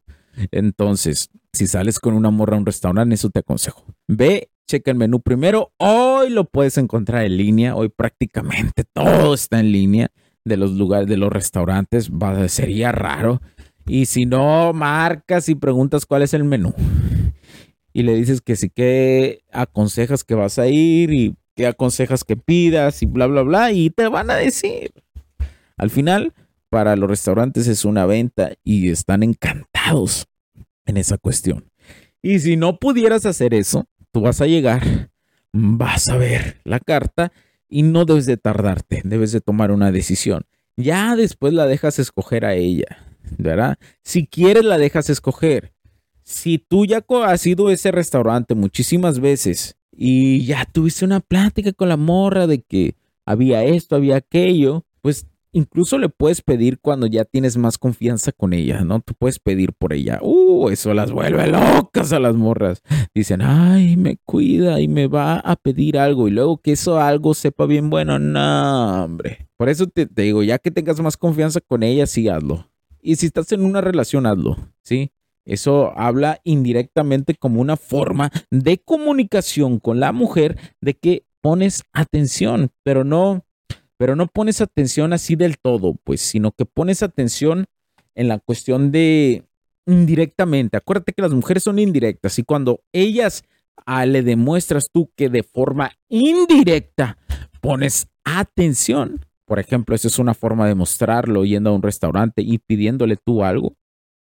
Entonces, 0.51 1.31
si 1.53 1.67
sales 1.67 1.99
con 1.99 2.15
una 2.15 2.31
morra 2.31 2.57
a 2.57 2.59
un 2.59 2.67
restaurante, 2.67 3.15
eso 3.15 3.31
te 3.31 3.41
aconsejo. 3.41 3.85
Ve, 4.09 4.51
checa 4.71 4.93
el 4.93 4.97
menú 4.97 5.21
primero. 5.21 5.73
Hoy 5.79 6.31
lo 6.31 6.45
puedes 6.45 6.79
encontrar 6.79 7.25
en 7.25 7.37
línea. 7.37 7.75
Hoy 7.75 7.89
prácticamente 7.89 8.85
todo 8.85 9.35
está 9.35 9.59
en 9.59 9.73
línea 9.73 10.13
de 10.45 10.57
los 10.57 10.73
lugares, 10.73 11.09
de 11.09 11.17
los 11.17 11.33
restaurantes. 11.33 12.11
Va, 12.11 12.49
sería 12.49 12.93
raro. 12.93 13.43
Y 13.87 14.07
si 14.07 14.27
no, 14.27 14.73
marcas 14.73 15.49
y 15.49 15.57
preguntas 15.57 16.07
cuál 16.07 16.23
es 16.23 16.35
el 16.35 16.45
menú. 16.45 16.73
Y 17.93 18.05
le 18.05 18.15
dices 18.15 18.41
que 18.41 18.55
sí 18.55 18.71
que 18.71 19.43
aconsejas 19.51 20.23
que 20.23 20.37
vas 20.37 20.61
a 20.61 20.69
ir 20.69 21.13
y 21.13 21.35
que 21.57 21.67
aconsejas 21.67 22.23
que 22.23 22.37
pidas 22.37 23.03
y 23.03 23.07
bla, 23.07 23.27
bla, 23.27 23.43
bla. 23.43 23.73
Y 23.73 23.91
te 23.91 24.07
van 24.07 24.31
a 24.31 24.37
decir. 24.37 24.93
Al 25.77 25.91
final, 25.91 26.33
para 26.69 26.95
los 26.95 27.11
restaurantes 27.11 27.67
es 27.67 27.85
una 27.85 28.07
venta 28.07 28.53
y 28.63 28.89
están 28.91 29.25
encantados 29.25 30.27
en 30.87 30.97
esa 30.97 31.19
cuestión. 31.19 31.65
Y 32.23 32.39
si 32.39 32.57
no 32.57 32.79
pudieras 32.79 33.27
hacer 33.27 33.53
eso, 33.53 33.89
tú 34.13 34.21
vas 34.21 34.41
a 34.41 34.47
llegar, 34.47 35.11
vas 35.53 36.09
a 36.09 36.17
ver 36.17 36.61
la 36.65 36.81
carta 36.81 37.33
y 37.69 37.83
no 37.83 38.05
debes 38.05 38.27
de 38.27 38.37
tardarte, 38.37 39.03
debes 39.05 39.33
de 39.33 39.41
tomar 39.41 39.71
una 39.71 39.93
decisión. 39.93 40.47
Ya 40.77 41.15
después 41.17 41.53
la 41.53 41.67
dejas 41.67 41.99
escoger 41.99 42.45
a 42.45 42.55
ella, 42.55 42.99
¿verdad? 43.39 43.79
Si 44.03 44.27
quieres 44.27 44.65
la 44.65 44.79
dejas 44.79 45.11
escoger. 45.11 45.73
Si 46.23 46.59
tú 46.59 46.87
ya 46.87 47.05
has 47.25 47.47
ido 47.47 47.69
a 47.69 47.73
ese 47.73 47.91
restaurante 47.91 48.55
muchísimas 48.55 49.19
veces 49.21 49.77
y 49.91 50.45
ya 50.45 50.65
tuviste 50.65 51.05
una 51.05 51.21
plática 51.21 51.73
con 51.73 51.89
la 51.89 51.97
morra 51.97 52.47
de 52.47 52.63
que 52.63 52.95
había 53.27 53.65
esto, 53.65 53.97
había 53.97 54.17
aquello, 54.17 54.85
pues 55.03 55.27
Incluso 55.53 55.99
le 55.99 56.09
puedes 56.09 56.43
pedir 56.43 56.79
cuando 56.79 57.07
ya 57.07 57.25
tienes 57.25 57.57
más 57.57 57.77
confianza 57.77 58.31
con 58.31 58.53
ella, 58.53 58.83
¿no? 58.85 59.01
Tú 59.01 59.15
puedes 59.19 59.41
pedir 59.41 59.73
por 59.73 59.93
ella. 59.93 60.21
Uh, 60.23 60.69
eso 60.69 60.95
las 60.95 61.11
vuelve 61.11 61.49
locas 61.49 62.13
a 62.13 62.21
las 62.21 62.37
morras. 62.37 62.83
Dicen, 63.15 63.43
ay, 63.43 63.97
me 63.97 64.17
cuida 64.25 64.81
y 64.81 64.87
me 64.87 65.09
va 65.09 65.41
a 65.41 65.57
pedir 65.57 65.99
algo. 65.99 66.29
Y 66.29 66.31
luego 66.31 66.59
que 66.59 66.73
eso 66.73 67.01
algo 67.01 67.35
sepa 67.35 67.67
bien 67.67 67.91
bueno. 67.91 68.19
No, 68.19 69.05
hombre. 69.05 69.49
Por 69.57 69.69
eso 69.69 69.89
te, 69.89 70.07
te 70.07 70.23
digo, 70.23 70.43
ya 70.45 70.59
que 70.59 70.71
tengas 70.71 71.01
más 71.01 71.17
confianza 71.17 71.61
con 71.61 71.83
ella, 71.83 72.07
sí 72.07 72.29
hazlo. 72.29 72.71
Y 73.03 73.17
si 73.17 73.27
estás 73.27 73.51
en 73.53 73.65
una 73.65 73.81
relación, 73.81 74.27
hazlo, 74.27 74.57
¿sí? 74.83 75.11
Eso 75.45 75.93
habla 75.99 76.41
indirectamente 76.45 77.35
como 77.35 77.61
una 77.61 77.77
forma 77.77 78.31
de 78.51 78.79
comunicación 78.79 79.81
con 79.81 79.99
la 79.99 80.13
mujer 80.13 80.59
de 80.81 80.95
que 80.95 81.25
pones 81.41 81.83
atención, 81.93 82.71
pero 82.85 83.05
no 83.05 83.45
pero 84.01 84.17
no 84.17 84.29
pones 84.29 84.63
atención 84.63 85.13
así 85.13 85.37
del 85.37 85.59
todo, 85.59 85.95
pues, 86.05 86.23
sino 86.23 86.53
que 86.53 86.65
pones 86.65 87.03
atención 87.03 87.67
en 88.15 88.29
la 88.29 88.39
cuestión 88.39 88.91
de 88.93 89.45
indirectamente. 89.85 90.79
Acuérdate 90.79 91.13
que 91.13 91.21
las 91.21 91.35
mujeres 91.35 91.65
son 91.65 91.79
indirectas 91.79 92.39
y 92.39 92.43
cuando 92.43 92.81
ellas 92.95 93.45
ah, 93.85 94.07
le 94.07 94.23
demuestras 94.23 94.89
tú 94.91 95.11
que 95.15 95.29
de 95.29 95.43
forma 95.43 95.93
indirecta 96.09 97.19
pones 97.61 98.09
atención, 98.25 99.27
por 99.45 99.59
ejemplo, 99.59 99.95
esa 99.95 100.09
es 100.09 100.19
una 100.19 100.33
forma 100.33 100.67
de 100.67 100.75
mostrarlo 100.75 101.45
yendo 101.45 101.69
a 101.69 101.75
un 101.75 101.83
restaurante 101.83 102.41
y 102.41 102.57
pidiéndole 102.57 103.19
tú 103.19 103.45
algo, 103.45 103.77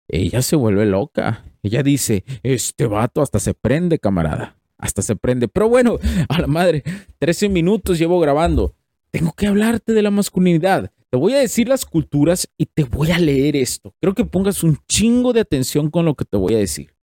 ella 0.09 0.43
se 0.43 0.57
vuelve 0.57 0.87
loca. 0.87 1.45
Ella 1.63 1.85
dice, 1.85 2.25
este 2.43 2.89
vato 2.89 3.23
hasta 3.23 3.39
se 3.39 3.55
prende, 3.55 4.01
camarada. 4.01 4.57
Hasta 4.77 5.03
se 5.03 5.15
prende. 5.15 5.47
Pero 5.47 5.69
bueno, 5.69 5.99
a 6.29 6.41
la 6.41 6.49
madre, 6.49 6.83
13 7.21 7.49
minutos 7.49 7.97
llevo 7.97 8.19
grabando 8.19 8.75
tengo 9.11 9.33
que 9.33 9.47
hablarte 9.47 9.93
de 9.93 10.03
la 10.03 10.11
masculinidad. 10.11 10.93
Te 11.11 11.17
voy 11.17 11.33
a 11.35 11.39
decir 11.39 11.69
las 11.69 11.87
culturas 11.87 12.49
y 12.59 12.67
te 12.67 12.85
voy 12.85 13.11
a 13.11 13.19
leer 13.19 13.57
esto. 13.57 13.95
Creo 14.01 14.15
que 14.15 14.25
pongas 14.25 14.63
un 14.63 14.79
chingo 14.87 15.33
de 15.33 15.41
atención 15.41 15.91
con 15.91 16.05
lo 16.05 16.15
que 16.15 16.25
te 16.25 16.37
voy 16.37 16.55
a 16.55 16.59
decir. 16.59 16.95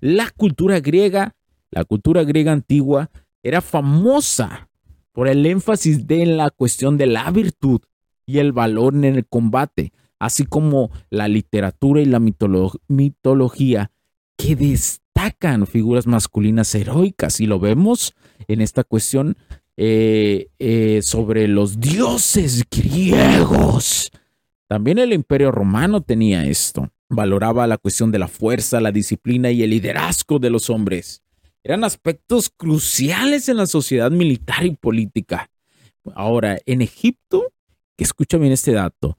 La 0.00 0.30
cultura 0.30 0.80
griega, 0.80 1.36
la 1.70 1.84
cultura 1.84 2.24
griega 2.24 2.52
antigua, 2.52 3.10
era 3.42 3.60
famosa 3.60 4.70
por 5.12 5.28
el 5.28 5.44
énfasis 5.44 6.06
de 6.06 6.24
la 6.26 6.50
cuestión 6.50 6.96
de 6.96 7.06
la 7.06 7.30
virtud 7.30 7.80
y 8.24 8.38
el 8.38 8.52
valor 8.52 8.94
en 8.94 9.04
el 9.04 9.26
combate, 9.26 9.92
así 10.18 10.44
como 10.46 10.90
la 11.10 11.28
literatura 11.28 12.00
y 12.00 12.06
la 12.06 12.20
mitología 12.88 13.90
que 14.36 14.56
destacan 14.56 15.66
figuras 15.66 16.06
masculinas 16.06 16.74
heroicas. 16.74 17.40
Y 17.40 17.46
lo 17.46 17.58
vemos 17.60 18.14
en 18.48 18.60
esta 18.60 18.84
cuestión 18.84 19.36
eh, 19.76 20.48
eh, 20.58 21.00
sobre 21.02 21.48
los 21.48 21.80
dioses 21.80 22.64
griegos. 22.70 24.10
También 24.68 24.98
el 24.98 25.12
imperio 25.12 25.50
romano 25.50 26.02
tenía 26.02 26.44
esto. 26.44 26.90
Valoraba 27.08 27.66
la 27.66 27.78
cuestión 27.78 28.10
de 28.10 28.18
la 28.18 28.28
fuerza, 28.28 28.80
la 28.80 28.92
disciplina 28.92 29.50
y 29.50 29.62
el 29.62 29.70
liderazgo 29.70 30.38
de 30.38 30.50
los 30.50 30.70
hombres. 30.70 31.22
Eran 31.64 31.84
aspectos 31.84 32.50
cruciales 32.54 33.48
en 33.48 33.58
la 33.58 33.66
sociedad 33.66 34.10
militar 34.10 34.64
y 34.64 34.76
política. 34.76 35.50
Ahora, 36.14 36.58
en 36.66 36.82
Egipto, 36.82 37.52
que 37.96 38.04
escucha 38.04 38.36
bien 38.38 38.52
este 38.52 38.72
dato, 38.72 39.16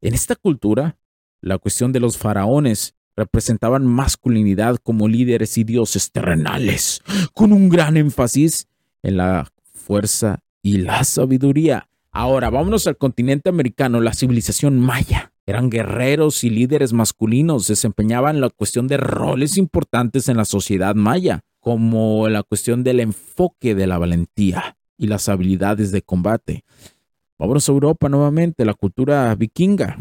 en 0.00 0.14
esta 0.14 0.36
cultura, 0.36 0.98
la 1.40 1.58
cuestión 1.58 1.92
de 1.92 2.00
los 2.00 2.18
faraones 2.18 2.94
representaban 3.16 3.86
masculinidad 3.86 4.76
como 4.76 5.08
líderes 5.08 5.58
y 5.58 5.64
dioses 5.64 6.12
terrenales, 6.12 7.02
con 7.32 7.52
un 7.52 7.68
gran 7.68 7.96
énfasis 7.96 8.68
en 9.02 9.16
la 9.16 9.48
fuerza 9.72 10.40
y 10.62 10.78
la 10.78 11.04
sabiduría. 11.04 11.88
Ahora, 12.10 12.50
vámonos 12.50 12.86
al 12.86 12.96
continente 12.96 13.48
americano, 13.48 14.00
la 14.00 14.12
civilización 14.12 14.78
maya. 14.78 15.32
Eran 15.46 15.70
guerreros 15.70 16.44
y 16.44 16.50
líderes 16.50 16.92
masculinos, 16.92 17.68
desempeñaban 17.68 18.40
la 18.40 18.50
cuestión 18.50 18.86
de 18.88 18.96
roles 18.96 19.56
importantes 19.56 20.28
en 20.28 20.36
la 20.36 20.44
sociedad 20.44 20.94
maya, 20.94 21.40
como 21.60 22.28
la 22.28 22.42
cuestión 22.42 22.84
del 22.84 23.00
enfoque 23.00 23.74
de 23.74 23.86
la 23.86 23.98
valentía 23.98 24.76
y 24.96 25.06
las 25.06 25.28
habilidades 25.28 25.92
de 25.92 26.02
combate. 26.02 26.64
Vámonos 27.38 27.68
a 27.68 27.72
Europa 27.72 28.08
nuevamente, 28.08 28.64
la 28.64 28.74
cultura 28.74 29.34
vikinga. 29.36 29.96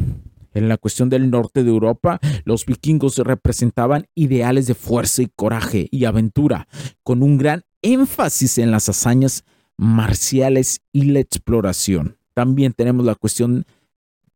En 0.53 0.69
la 0.69 0.77
cuestión 0.77 1.07
del 1.07 1.29
norte 1.29 1.63
de 1.63 1.69
Europa, 1.69 2.19
los 2.43 2.65
vikingos 2.65 3.17
representaban 3.19 4.07
ideales 4.15 4.65
de 4.65 4.73
fuerza 4.73 5.21
y 5.21 5.27
coraje 5.35 5.87
y 5.91 6.05
aventura, 6.05 6.67
con 7.03 7.21
un 7.21 7.37
gran 7.37 7.63
énfasis 7.81 8.57
en 8.57 8.71
las 8.71 8.89
hazañas 8.89 9.43
marciales 9.77 10.81
y 10.91 11.03
la 11.03 11.19
exploración. 11.19 12.17
También 12.33 12.73
tenemos 12.73 13.05
la 13.05 13.15
cuestión, 13.15 13.65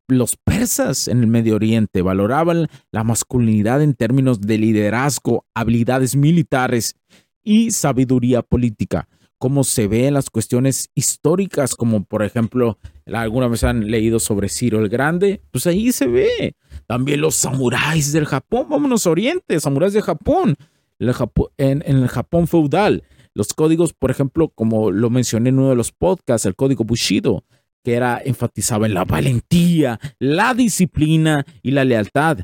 los 0.08 0.36
persas 0.36 1.08
en 1.08 1.20
el 1.20 1.26
Medio 1.26 1.56
Oriente 1.56 2.02
valoraban 2.02 2.68
la 2.90 3.04
masculinidad 3.04 3.82
en 3.82 3.94
términos 3.94 4.40
de 4.40 4.58
liderazgo, 4.58 5.46
habilidades 5.54 6.16
militares 6.16 6.94
y 7.42 7.70
sabiduría 7.70 8.42
política 8.42 9.08
como 9.42 9.64
se 9.64 9.88
ve 9.88 10.06
en 10.06 10.14
las 10.14 10.30
cuestiones 10.30 10.88
históricas, 10.94 11.74
como 11.74 12.04
por 12.04 12.22
ejemplo, 12.22 12.78
alguna 13.12 13.48
vez 13.48 13.64
han 13.64 13.90
leído 13.90 14.20
sobre 14.20 14.48
Ciro 14.48 14.78
el 14.78 14.88
Grande, 14.88 15.42
pues 15.50 15.66
ahí 15.66 15.90
se 15.90 16.06
ve. 16.06 16.54
También 16.86 17.20
los 17.20 17.34
samuráis 17.34 18.12
del 18.12 18.24
Japón, 18.24 18.68
vámonos 18.70 19.04
a 19.04 19.10
Oriente, 19.10 19.58
samuráis 19.58 19.94
de 19.94 20.02
Japón, 20.02 20.54
en, 21.00 21.82
en 21.84 21.96
el 21.96 22.06
Japón 22.06 22.46
feudal. 22.46 23.02
Los 23.34 23.54
códigos, 23.54 23.92
por 23.92 24.10
ejemplo, 24.10 24.48
como 24.48 24.90
lo 24.90 25.10
mencioné 25.10 25.48
en 25.50 25.58
uno 25.58 25.70
de 25.70 25.76
los 25.76 25.92
podcasts, 25.92 26.46
el 26.46 26.54
código 26.54 26.84
Bushido, 26.84 27.44
que 27.82 27.94
era 27.94 28.20
enfatizaba 28.24 28.86
en 28.86 28.94
la 28.94 29.04
valentía, 29.04 29.98
la 30.18 30.54
disciplina 30.54 31.44
y 31.62 31.72
la 31.72 31.84
lealtad, 31.84 32.40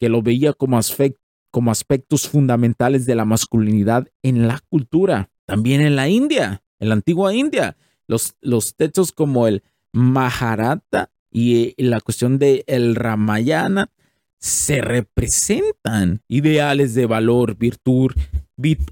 que 0.00 0.08
lo 0.08 0.22
veía 0.22 0.52
como, 0.52 0.78
aspectos 0.78 2.28
fundamentales 2.28 3.06
de 3.06 3.14
la 3.14 3.24
masculinidad 3.24 4.08
en 4.22 4.48
la 4.48 4.60
cultura. 4.68 5.30
También 5.46 5.80
en 5.80 5.96
la 5.96 6.08
India, 6.08 6.62
en 6.80 6.88
la 6.88 6.94
antigua 6.94 7.34
India, 7.34 7.76
los, 8.06 8.34
los 8.40 8.74
textos 8.74 9.12
como 9.12 9.46
el 9.46 9.62
Maharata 9.92 11.10
y, 11.30 11.74
la 11.82 12.00
cuestión 12.00 12.38
de 12.38 12.64
el 12.66 12.94
Ramayana 12.94 13.90
se 14.38 14.80
representan 14.80 16.22
ideales 16.26 16.94
de 16.94 17.06
valor, 17.06 17.56
virtud, 17.56 18.12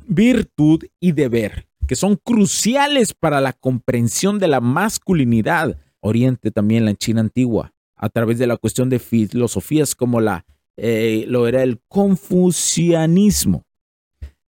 virtud 0.07 0.85
y 1.01 1.13
deber, 1.13 1.67
que 1.87 1.97
son 1.97 2.17
cruciales 2.17 3.15
para 3.15 3.41
la 3.41 3.53
comprensión 3.53 4.39
de 4.39 4.49
la 4.49 4.61
masculinidad. 4.61 5.79
Oriente 6.01 6.51
también 6.51 6.85
la 6.85 6.95
China 6.95 7.21
antigua, 7.21 7.73
a 7.97 8.09
través 8.09 8.39
de 8.39 8.47
la 8.47 8.57
cuestión 8.57 8.89
de 8.91 8.99
filosofías 8.99 9.95
como 9.95 10.21
la, 10.21 10.45
eh, 10.77 11.25
lo 11.29 11.47
era 11.47 11.63
el 11.63 11.81
confucianismo. 11.89 13.65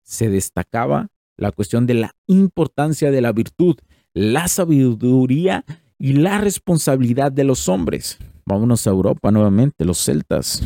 Se 0.03 0.29
destacaba 0.29 1.09
la 1.37 1.53
cuestión 1.53 1.87
de 1.87 1.95
la 1.95 2.15
importancia 2.27 3.11
de 3.11 3.21
la 3.21 3.33
virtud, 3.33 3.77
la 4.15 4.49
sabiduría 4.49 5.65
y 5.99 6.15
la 6.15 6.39
responsabilidad 6.39 7.33
de 7.33 7.45
los 7.45 7.69
hombres. 7.69 8.19
Vámonos 8.45 8.87
a 8.87 8.91
Europa 8.91 9.31
nuevamente, 9.31 9.85
los 9.85 9.99
celtas. 9.99 10.63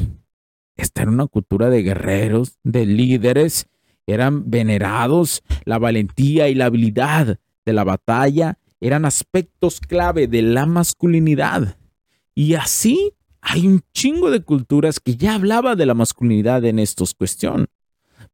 Esta 0.77 1.03
era 1.03 1.11
una 1.11 1.27
cultura 1.27 1.71
de 1.71 1.83
guerreros, 1.83 2.59
de 2.63 2.85
líderes, 2.85 3.67
eran 4.07 4.51
venerados, 4.51 5.43
la 5.65 5.79
valentía 5.79 6.49
y 6.49 6.55
la 6.55 6.67
habilidad 6.67 7.39
de 7.65 7.73
la 7.73 7.85
batalla 7.85 8.59
eran 8.81 9.05
aspectos 9.05 9.81
clave 9.81 10.29
de 10.29 10.43
la 10.43 10.67
masculinidad. 10.67 11.77
Y 12.35 12.55
así 12.55 13.13
hay 13.41 13.67
un 13.67 13.83
chingo 13.93 14.31
de 14.31 14.43
culturas 14.43 15.01
que 15.01 15.17
ya 15.17 15.35
hablaba 15.35 15.77
de 15.77 15.87
la 15.87 15.95
masculinidad 15.95 16.65
en 16.65 16.79
estas 16.79 17.15
cuestiones. 17.15 17.69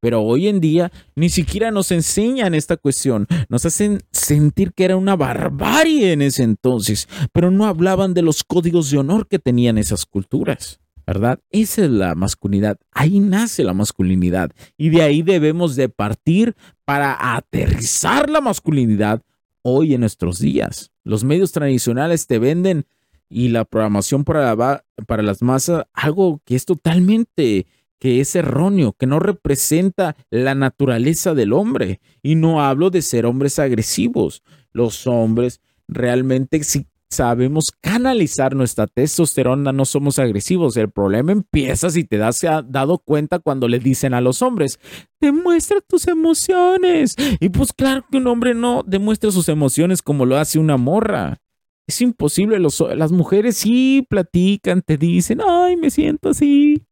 Pero 0.00 0.22
hoy 0.22 0.48
en 0.48 0.60
día 0.60 0.90
ni 1.14 1.28
siquiera 1.28 1.70
nos 1.70 1.92
enseñan 1.92 2.54
esta 2.54 2.76
cuestión. 2.76 3.26
Nos 3.48 3.64
hacen 3.64 4.00
sentir 4.10 4.72
que 4.72 4.84
era 4.84 4.96
una 4.96 5.14
barbarie 5.14 6.12
en 6.12 6.22
ese 6.22 6.42
entonces, 6.42 7.08
pero 7.32 7.50
no 7.50 7.66
hablaban 7.66 8.12
de 8.12 8.22
los 8.22 8.42
códigos 8.42 8.90
de 8.90 8.98
honor 8.98 9.28
que 9.28 9.38
tenían 9.38 9.78
esas 9.78 10.04
culturas. 10.04 10.81
¿Verdad? 11.12 11.40
Esa 11.50 11.84
es 11.84 11.90
la 11.90 12.14
masculinidad. 12.14 12.78
Ahí 12.90 13.20
nace 13.20 13.64
la 13.64 13.74
masculinidad. 13.74 14.50
Y 14.78 14.88
de 14.88 15.02
ahí 15.02 15.20
debemos 15.20 15.76
de 15.76 15.90
partir 15.90 16.54
para 16.86 17.36
aterrizar 17.36 18.30
la 18.30 18.40
masculinidad 18.40 19.20
hoy 19.60 19.92
en 19.92 20.00
nuestros 20.00 20.38
días. 20.38 20.90
Los 21.04 21.22
medios 21.22 21.52
tradicionales 21.52 22.26
te 22.26 22.38
venden 22.38 22.86
y 23.28 23.48
la 23.48 23.66
programación 23.66 24.24
para, 24.24 24.84
para 25.06 25.22
las 25.22 25.42
masas 25.42 25.84
algo 25.92 26.40
que 26.46 26.54
es 26.54 26.64
totalmente 26.64 27.66
que 27.98 28.20
es 28.20 28.34
erróneo, 28.34 28.94
que 28.94 29.06
no 29.06 29.20
representa 29.20 30.16
la 30.30 30.54
naturaleza 30.54 31.34
del 31.34 31.52
hombre. 31.52 32.00
Y 32.22 32.36
no 32.36 32.62
hablo 32.62 32.88
de 32.88 33.02
ser 33.02 33.26
hombres 33.26 33.58
agresivos. 33.58 34.42
Los 34.72 35.06
hombres 35.06 35.60
realmente 35.88 36.64
si 36.64 36.86
sabemos 37.12 37.66
canalizar 37.80 38.54
nuestra 38.54 38.86
testosterona, 38.86 39.72
no 39.72 39.84
somos 39.84 40.18
agresivos. 40.18 40.76
El 40.76 40.90
problema 40.90 41.32
empieza 41.32 41.90
si 41.90 42.04
te 42.04 42.16
das 42.16 42.40
dado 42.66 42.98
cuenta 42.98 43.38
cuando 43.38 43.68
le 43.68 43.78
dicen 43.78 44.14
a 44.14 44.20
los 44.20 44.42
hombres, 44.42 44.78
demuestra 45.20 45.80
tus 45.80 46.08
emociones. 46.08 47.14
Y 47.40 47.48
pues 47.50 47.72
claro 47.72 48.04
que 48.10 48.18
un 48.18 48.26
hombre 48.26 48.54
no 48.54 48.82
demuestra 48.86 49.30
sus 49.30 49.48
emociones 49.48 50.02
como 50.02 50.26
lo 50.26 50.36
hace 50.36 50.58
una 50.58 50.76
morra. 50.76 51.40
Es 51.86 52.00
imposible, 52.00 52.58
las 52.58 53.12
mujeres 53.12 53.56
sí 53.56 54.06
platican, 54.08 54.82
te 54.82 54.96
dicen, 54.96 55.40
ay, 55.46 55.76
me 55.76 55.90
siento 55.90 56.30
así, 56.30 56.82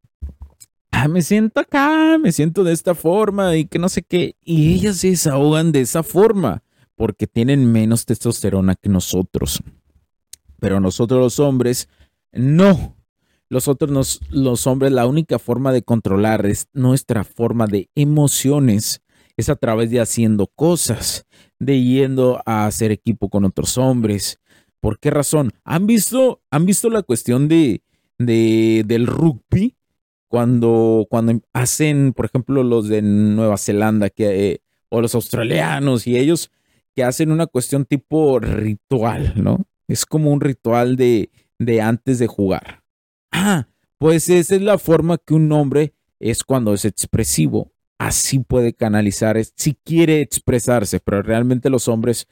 Ah, 0.91 1.07
me 1.07 1.21
siento 1.21 1.61
acá, 1.61 2.17
me 2.19 2.31
siento 2.31 2.63
de 2.63 2.73
esta 2.73 2.93
forma 2.93 3.55
y 3.55 3.65
que 3.65 3.79
no 3.79 3.89
sé 3.89 4.03
qué. 4.03 4.35
Y 4.43 4.73
ellas 4.73 4.97
se 4.97 5.09
desahogan 5.09 5.71
de 5.71 5.81
esa 5.81 6.03
forma 6.03 6.63
porque 6.95 7.25
tienen 7.25 7.71
menos 7.71 8.05
testosterona 8.05 8.75
que 8.75 8.89
nosotros. 8.89 9.63
Pero 10.61 10.79
nosotros 10.79 11.19
los 11.19 11.39
hombres, 11.39 11.89
no. 12.31 12.95
Nosotros 13.49 14.21
los 14.29 14.67
hombres, 14.67 14.93
la 14.93 15.07
única 15.07 15.39
forma 15.39 15.73
de 15.73 15.81
controlar 15.81 16.45
es 16.45 16.67
nuestra 16.71 17.25
forma 17.25 17.65
de 17.65 17.89
emociones. 17.95 19.01
Es 19.35 19.49
a 19.49 19.57
través 19.57 19.89
de 19.89 19.99
haciendo 19.99 20.47
cosas, 20.47 21.25
de 21.59 21.83
yendo 21.83 22.41
a 22.45 22.67
hacer 22.67 22.91
equipo 22.91 23.29
con 23.29 23.43
otros 23.43 23.77
hombres. 23.77 24.39
¿Por 24.79 24.99
qué 24.99 25.09
razón? 25.09 25.51
¿Han 25.65 25.87
visto, 25.87 26.41
han 26.51 26.65
visto 26.65 26.89
la 26.89 27.01
cuestión 27.01 27.47
de, 27.47 27.81
de 28.19 28.83
del 28.85 29.07
rugby? 29.07 29.75
cuando, 30.31 31.07
cuando 31.09 31.41
hacen, 31.51 32.13
por 32.13 32.25
ejemplo, 32.25 32.63
los 32.63 32.87
de 32.87 33.01
Nueva 33.01 33.57
Zelanda 33.57 34.09
que, 34.09 34.51
eh, 34.51 34.61
o 34.87 35.01
los 35.01 35.13
australianos 35.13 36.07
y 36.07 36.17
ellos 36.17 36.51
que 36.95 37.03
hacen 37.03 37.33
una 37.33 37.47
cuestión 37.47 37.83
tipo 37.83 38.39
ritual, 38.39 39.33
¿no? 39.35 39.65
Es 39.91 40.05
como 40.05 40.31
un 40.31 40.41
ritual 40.41 40.95
de, 40.95 41.31
de 41.59 41.81
antes 41.81 42.19
de 42.19 42.27
jugar. 42.27 42.83
Ah, 43.31 43.67
pues 43.97 44.29
esa 44.29 44.55
es 44.55 44.61
la 44.61 44.77
forma 44.77 45.17
que 45.17 45.33
un 45.33 45.51
hombre 45.51 45.93
es 46.19 46.43
cuando 46.43 46.73
es 46.73 46.85
expresivo. 46.85 47.71
Así 47.97 48.39
puede 48.39 48.73
canalizar, 48.73 49.37
si 49.55 49.75
quiere 49.75 50.21
expresarse, 50.21 50.99
pero 50.99 51.21
realmente 51.21 51.69
los 51.69 51.87
hombres, 51.87 52.27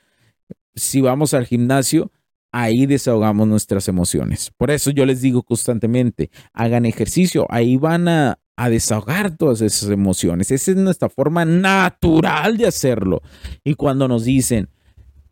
si 0.73 1.01
vamos 1.01 1.33
al 1.35 1.45
gimnasio, 1.45 2.11
ahí 2.51 2.85
desahogamos 2.85 3.47
nuestras 3.47 3.87
emociones. 3.87 4.51
Por 4.57 4.71
eso 4.71 4.89
yo 4.91 5.05
les 5.05 5.21
digo 5.21 5.43
constantemente, 5.43 6.31
hagan 6.53 6.85
ejercicio, 6.85 7.45
ahí 7.49 7.77
van 7.77 8.07
a, 8.07 8.39
desahogar 8.69 9.37
todas 9.37 9.61
esas 9.61 9.89
emociones. 9.89 10.51
Esa 10.51 10.71
es 10.71 10.77
nuestra 10.77 11.07
forma 11.07 11.45
natural 11.45 12.57
de 12.57 12.67
hacerlo. 12.67 13.21
Y 13.63 13.75
cuando 13.75 14.09
nos 14.09 14.25
dicen, 14.25 14.69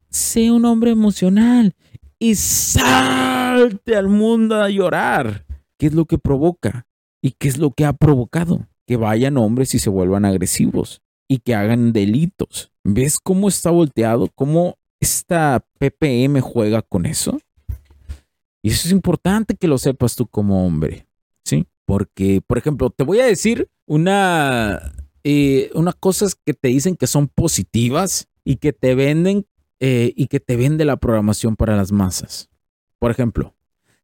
sé 0.10 0.50
un 0.50 0.63
hombre 0.63 0.92
emocional 0.92 1.76
y 2.19 2.36
salte 2.36 3.95
al 3.95 4.08
mundo 4.08 4.62
a 4.62 4.69
llorar, 4.69 5.45
¿qué 5.77 5.88
es 5.88 5.93
lo 5.93 6.06
que 6.06 6.17
provoca? 6.17 6.88
¿Y 7.21 7.32
qué 7.32 7.47
es 7.47 7.58
lo 7.58 7.71
que 7.71 7.86
ha 7.86 7.93
provocado? 7.93 8.67
Que 8.86 8.97
vayan 8.97 9.38
hombres 9.38 9.73
y 9.75 9.80
se 9.80 9.89
vuelvan 9.89 10.25
agresivos 10.25 11.01
y 11.27 11.39
que 11.39 11.56
hagan 11.56 11.93
delitos. 11.93 12.71
¿Ves 12.84 13.19
cómo 13.19 13.47
está 13.49 13.71
volteado? 13.71 14.30
¿Cómo 14.34 14.77
esta 14.99 15.65
PPM 15.80 16.41
juega 16.41 16.82
con 16.82 17.06
eso. 17.06 17.39
Y 18.63 18.69
eso 18.69 18.88
es 18.88 18.91
importante 18.91 19.56
que 19.56 19.67
lo 19.67 19.77
sepas 19.77 20.15
tú 20.15 20.27
como 20.27 20.65
hombre, 20.65 21.08
¿sí? 21.45 21.67
Porque, 21.86 22.41
por 22.45 22.58
ejemplo, 22.58 22.89
te 22.89 23.03
voy 23.03 23.19
a 23.19 23.25
decir 23.25 23.69
una, 23.86 24.93
eh, 25.23 25.69
unas 25.73 25.95
cosas 25.95 26.36
que 26.36 26.53
te 26.53 26.69
dicen 26.69 26.95
que 26.95 27.08
son 27.08 27.27
positivas 27.27 28.27
y 28.43 28.58
que 28.58 28.73
te 28.73 28.95
venden 28.95 29.45
eh, 29.80 30.13
y 30.16 30.28
que 30.28 30.40
te 30.40 30.56
vende 30.56 30.86
la 30.86 30.98
programación 30.98 31.56
para 31.56 31.76
las 31.76 31.92
masas. 31.92 32.50
Por 33.00 33.12
ejemplo, 33.12 33.56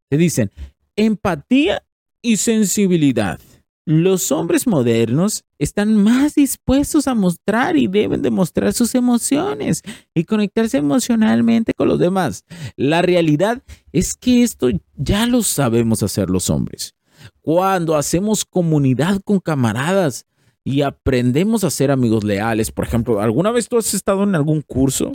te 0.10 0.18
dicen 0.18 0.52
empatía 0.96 1.84
y 2.22 2.38
sensibilidad. 2.38 3.40
Los 3.86 4.32
hombres 4.32 4.66
modernos 4.66 5.44
están 5.60 5.96
más 5.96 6.36
dispuestos 6.36 7.08
a 7.08 7.16
mostrar 7.16 7.76
y 7.76 7.88
deben 7.88 8.22
demostrar 8.22 8.72
sus 8.72 8.96
emociones 8.96 9.82
y 10.14 10.24
conectarse 10.24 10.78
emocionalmente 10.78 11.74
con 11.74 11.90
los 11.90 12.00
demás. 12.00 12.46
La 12.78 13.02
realidad 13.02 13.62
es 13.92 14.16
que 14.16 14.42
esto 14.44 14.70
ya 14.96 15.26
lo 15.26 15.44
sabemos 15.44 16.02
hacer 16.02 16.30
los 16.30 16.50
hombres. 16.50 16.96
Cuando 17.42 17.98
hacemos 17.98 18.46
comunidad 18.46 19.20
con 19.22 19.40
camaradas 19.40 20.26
y 20.64 20.82
aprendemos 20.82 21.66
a 21.66 21.70
ser 21.70 21.92
amigos 21.92 22.24
leales, 22.24 22.72
por 22.72 22.86
ejemplo, 22.86 23.20
¿alguna 23.20 23.52
vez 23.52 23.68
tú 23.68 23.78
has 23.78 23.94
estado 23.94 24.24
en 24.24 24.36
algún 24.36 24.62
curso, 24.62 25.12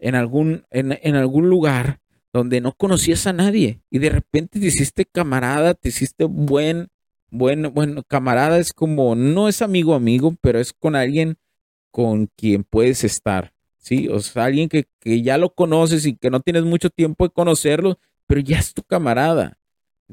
en 0.00 0.14
algún, 0.14 0.64
en, 0.70 1.14
algún 1.14 1.48
lugar 1.48 2.00
donde 2.32 2.60
no 2.60 2.72
conocías 2.72 3.26
a 3.26 3.32
nadie 3.32 3.80
y 3.90 3.98
de 3.98 4.10
repente 4.10 4.58
te 4.58 4.66
hiciste 4.66 5.04
camarada, 5.04 5.74
te 5.74 5.90
hiciste 5.90 6.24
buen 6.24 6.90
bueno, 7.30 7.72
camarada 8.08 8.58
es 8.58 8.72
como, 8.72 9.14
no 9.14 9.48
es 9.48 9.62
amigo 9.62 9.94
amigo, 9.94 10.36
pero 10.40 10.58
es 10.58 10.72
con 10.72 10.96
alguien 10.96 11.38
con 11.92 12.26
quien 12.36 12.64
puedes 12.64 13.04
estar, 13.04 13.52
¿sí? 13.78 14.08
O 14.08 14.20
sea, 14.20 14.44
alguien 14.46 14.68
que, 14.68 14.88
que 14.98 15.22
ya 15.22 15.38
lo 15.38 15.54
conoces 15.54 16.06
y 16.06 16.16
que 16.16 16.30
no 16.30 16.40
tienes 16.40 16.64
mucho 16.64 16.90
tiempo 16.90 17.24
de 17.24 17.30
conocerlo, 17.30 17.98
pero 18.26 18.40
ya 18.40 18.58
es 18.58 18.74
tu 18.74 18.82
camarada. 18.82 19.58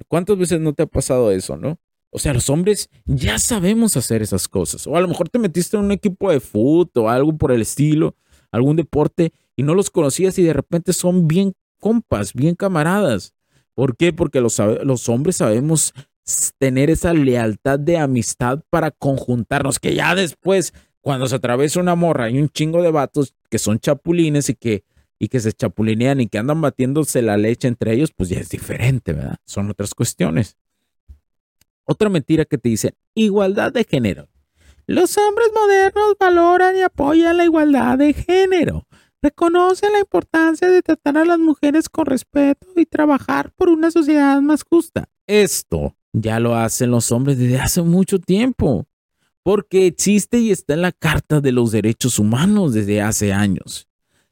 ¿Cuántas 0.07 0.37
veces 0.37 0.59
no 0.59 0.73
te 0.73 0.83
ha 0.83 0.87
pasado 0.87 1.31
eso, 1.31 1.57
no? 1.57 1.79
O 2.09 2.19
sea, 2.19 2.33
los 2.33 2.49
hombres 2.49 2.89
ya 3.05 3.37
sabemos 3.39 3.97
hacer 3.97 4.21
esas 4.21 4.47
cosas. 4.47 4.87
O 4.87 4.95
a 4.95 5.01
lo 5.01 5.07
mejor 5.07 5.29
te 5.29 5.39
metiste 5.39 5.75
en 5.77 5.83
un 5.83 5.91
equipo 5.91 6.31
de 6.31 6.39
fútbol 6.39 7.05
o 7.05 7.09
algo 7.09 7.37
por 7.37 7.51
el 7.51 7.61
estilo, 7.61 8.15
algún 8.51 8.75
deporte, 8.75 9.33
y 9.57 9.63
no 9.63 9.73
los 9.73 9.89
conocías 9.89 10.39
y 10.39 10.43
de 10.43 10.53
repente 10.53 10.93
son 10.93 11.27
bien 11.27 11.53
compas, 11.79 12.33
bien 12.33 12.55
camaradas. 12.55 13.33
¿Por 13.73 13.97
qué? 13.97 14.13
Porque 14.13 14.39
los, 14.39 14.59
los 14.59 15.09
hombres 15.09 15.37
sabemos 15.37 15.93
tener 16.57 16.89
esa 16.89 17.13
lealtad 17.13 17.79
de 17.79 17.97
amistad 17.97 18.61
para 18.69 18.91
conjuntarnos, 18.91 19.79
que 19.79 19.95
ya 19.95 20.13
después, 20.13 20.73
cuando 21.01 21.27
se 21.27 21.35
atraviesa 21.35 21.79
una 21.79 21.95
morra, 21.95 22.25
hay 22.25 22.37
un 22.37 22.49
chingo 22.49 22.81
de 22.81 22.91
vatos 22.91 23.33
que 23.49 23.59
son 23.59 23.79
chapulines 23.79 24.49
y 24.49 24.55
que, 24.55 24.83
y 25.19 25.29
que 25.29 25.39
se 25.39 25.53
chapulinean 25.53 26.21
y 26.21 26.27
que 26.27 26.37
andan 26.37 26.61
batiéndose 26.61 27.21
la 27.21 27.37
leche 27.37 27.67
entre 27.67 27.93
ellos, 27.93 28.11
pues 28.15 28.29
ya 28.29 28.39
es 28.39 28.49
diferente, 28.49 29.13
¿verdad? 29.13 29.37
Son 29.45 29.69
otras 29.69 29.95
cuestiones. 29.95 30.57
Otra 31.85 32.09
mentira 32.09 32.45
que 32.45 32.57
te 32.57 32.69
dicen, 32.69 32.93
igualdad 33.15 33.71
de 33.71 33.85
género. 33.85 34.27
Los 34.85 35.17
hombres 35.17 35.49
modernos 35.53 36.15
valoran 36.19 36.75
y 36.77 36.81
apoyan 36.81 37.37
la 37.37 37.45
igualdad 37.45 37.97
de 37.97 38.13
género. 38.13 38.86
Reconocen 39.21 39.93
la 39.93 39.99
importancia 39.99 40.69
de 40.69 40.81
tratar 40.81 41.17
a 41.17 41.25
las 41.25 41.39
mujeres 41.39 41.89
con 41.89 42.05
respeto 42.05 42.67
y 42.75 42.85
trabajar 42.85 43.51
por 43.55 43.69
una 43.69 43.89
sociedad 43.89 44.39
más 44.41 44.63
justa. 44.63 45.09
Esto 45.25 45.95
ya 46.13 46.39
lo 46.39 46.55
hacen 46.55 46.91
los 46.91 47.11
hombres 47.11 47.37
desde 47.37 47.59
hace 47.59 47.81
mucho 47.81 48.19
tiempo, 48.19 48.85
porque 49.43 49.87
existe 49.87 50.39
y 50.39 50.51
está 50.51 50.75
en 50.75 50.81
la 50.81 50.91
Carta 50.91 51.41
de 51.41 51.51
los 51.51 51.71
Derechos 51.71 52.19
Humanos 52.19 52.73
desde 52.73 53.01
hace 53.01 53.33
años. 53.33 53.87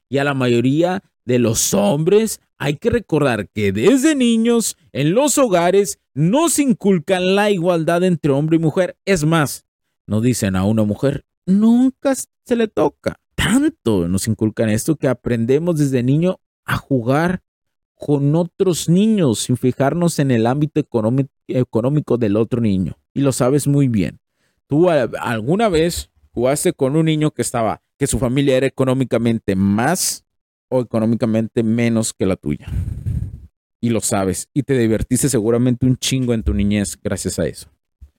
Y 0.08 0.19
a 0.19 0.24
la 0.24 0.34
mayoría 0.34 1.04
de 1.26 1.39
los 1.39 1.74
hombres 1.74 2.39
hay 2.58 2.78
que 2.78 2.89
recordar 2.89 3.50
que 3.50 3.71
desde 3.71 4.15
niños 4.15 4.78
en 4.93 5.13
los 5.13 5.38
hogares 5.38 6.00
no 6.13 6.50
se 6.50 6.62
inculcan 6.62 7.36
la 7.36 7.50
igualdad 7.50 8.04
entre 8.04 8.32
hombre 8.32 8.58
y 8.58 8.60
mujer. 8.60 8.98
Es 9.04 9.26
más, 9.26 9.65
no 10.06 10.21
dicen 10.21 10.56
a 10.56 10.63
una 10.63 10.84
mujer, 10.84 11.26
nunca 11.45 12.13
se 12.15 12.56
le 12.56 12.67
toca. 12.67 13.19
Tanto 13.45 14.08
nos 14.08 14.27
inculcan 14.27 14.69
esto 14.69 14.95
que 14.95 15.08
aprendemos 15.08 15.77
desde 15.77 16.01
niño 16.01 16.39
a 16.65 16.77
jugar 16.77 17.43
con 17.93 18.34
otros 18.36 18.89
niños 18.89 19.41
sin 19.41 19.55
fijarnos 19.55 20.17
en 20.17 20.31
el 20.31 20.47
ámbito 20.47 20.81
económico 21.47 22.17
del 22.17 22.38
otro 22.38 22.60
niño. 22.60 22.97
Y 23.13 23.21
lo 23.21 23.31
sabes 23.31 23.67
muy 23.67 23.88
bien. 23.88 24.19
¿Tú 24.65 24.89
alguna 24.89 25.69
vez 25.69 26.10
jugaste 26.31 26.73
con 26.73 26.95
un 26.95 27.05
niño 27.05 27.29
que 27.29 27.43
estaba, 27.43 27.84
que 27.99 28.08
su 28.08 28.17
familia 28.17 28.58
era 28.58 28.65
económicamente 28.65 29.55
más 29.55 30.25
o 30.67 30.81
económicamente 30.81 31.62
menos 31.62 32.13
que 32.13 32.25
la 32.25 32.38
tuya? 32.38 32.65
Y 33.79 33.89
lo 33.89 34.01
sabes. 34.01 34.49
Y 34.55 34.63
te 34.63 34.75
divertiste 34.75 35.29
seguramente 35.29 35.86
un 35.86 35.97
chingo 35.97 36.34
en 36.34 36.41
tu 36.41 36.51
niñez 36.55 36.97
gracias 36.99 37.38
a 37.38 37.45
eso. 37.45 37.69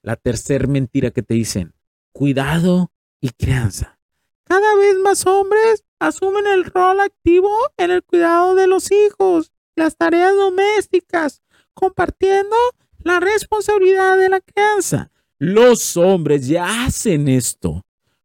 La 0.03 0.15
tercera 0.15 0.69
mentira 0.69 1.11
que 1.11 1.25
te 1.25 1.35
dicen, 1.35 1.75
cuidado 2.13 2.93
y 3.21 3.31
crianza. 3.31 3.96
Cada 4.49 4.77
vez 4.77 4.97
más 5.03 5.27
hombres 5.27 5.85
asumen 5.99 6.47
el 6.47 6.65
rol 6.65 7.01
activo 7.01 7.51
en 7.77 7.91
el 7.91 8.03
cuidado 8.03 8.55
de 8.55 8.67
los 8.69 8.91
hijos 8.93 9.53
las 9.75 9.97
tareas 9.97 10.35
domésticas, 10.35 11.43
compartiendo 11.75 12.57
la 13.01 13.21
responsabilidad 13.21 14.17
de 14.17 14.29
la 14.31 14.41
crianza. 14.41 15.11
Los 15.39 15.97
hombres 15.97 16.49
ya 16.49 16.85
hacen 16.85 17.29
esto 17.29 17.83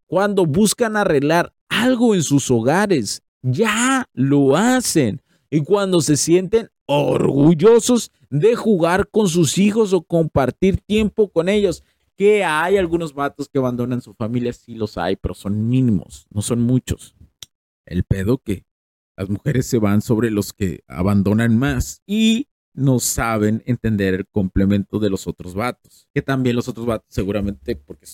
cuando 0.07 0.45
buscan 0.45 0.95
arreglar 0.95 1.53
algo 1.69 2.15
en 2.15 2.23
sus 2.23 2.49
hogares. 2.49 3.21
Ya 3.41 4.07
lo 4.13 4.55
hacen. 4.55 5.21
Y 5.49 5.63
cuando 5.63 5.99
se 5.99 6.15
sienten 6.15 6.69
orgullosos 6.85 8.11
de 8.29 8.55
jugar 8.55 9.09
con 9.09 9.27
sus 9.27 9.57
hijos 9.57 9.91
o 9.93 10.01
compartir 10.01 10.79
tiempo 10.81 11.29
con 11.29 11.49
ellos. 11.49 11.83
Que 12.21 12.43
hay 12.43 12.77
algunos 12.77 13.15
vatos 13.15 13.49
que 13.49 13.57
abandonan 13.57 13.99
su 13.99 14.13
familia, 14.13 14.53
sí 14.53 14.75
los 14.75 14.95
hay, 14.95 15.15
pero 15.15 15.33
son 15.33 15.67
mínimos, 15.67 16.27
no 16.29 16.43
son 16.43 16.61
muchos. 16.61 17.15
El 17.83 18.03
pedo 18.03 18.37
que 18.37 18.67
las 19.17 19.27
mujeres 19.27 19.65
se 19.65 19.79
van 19.79 20.03
sobre 20.03 20.29
los 20.29 20.53
que 20.53 20.83
abandonan 20.87 21.57
más 21.57 22.03
y 22.05 22.47
no 22.73 22.99
saben 22.99 23.63
entender 23.65 24.13
el 24.13 24.27
complemento 24.27 24.99
de 24.99 25.09
los 25.09 25.25
otros 25.25 25.55
vatos. 25.55 26.07
Que 26.13 26.21
también 26.21 26.55
los 26.55 26.67
otros 26.67 26.85
vatos 26.85 27.07
seguramente, 27.09 27.75
porque 27.75 28.05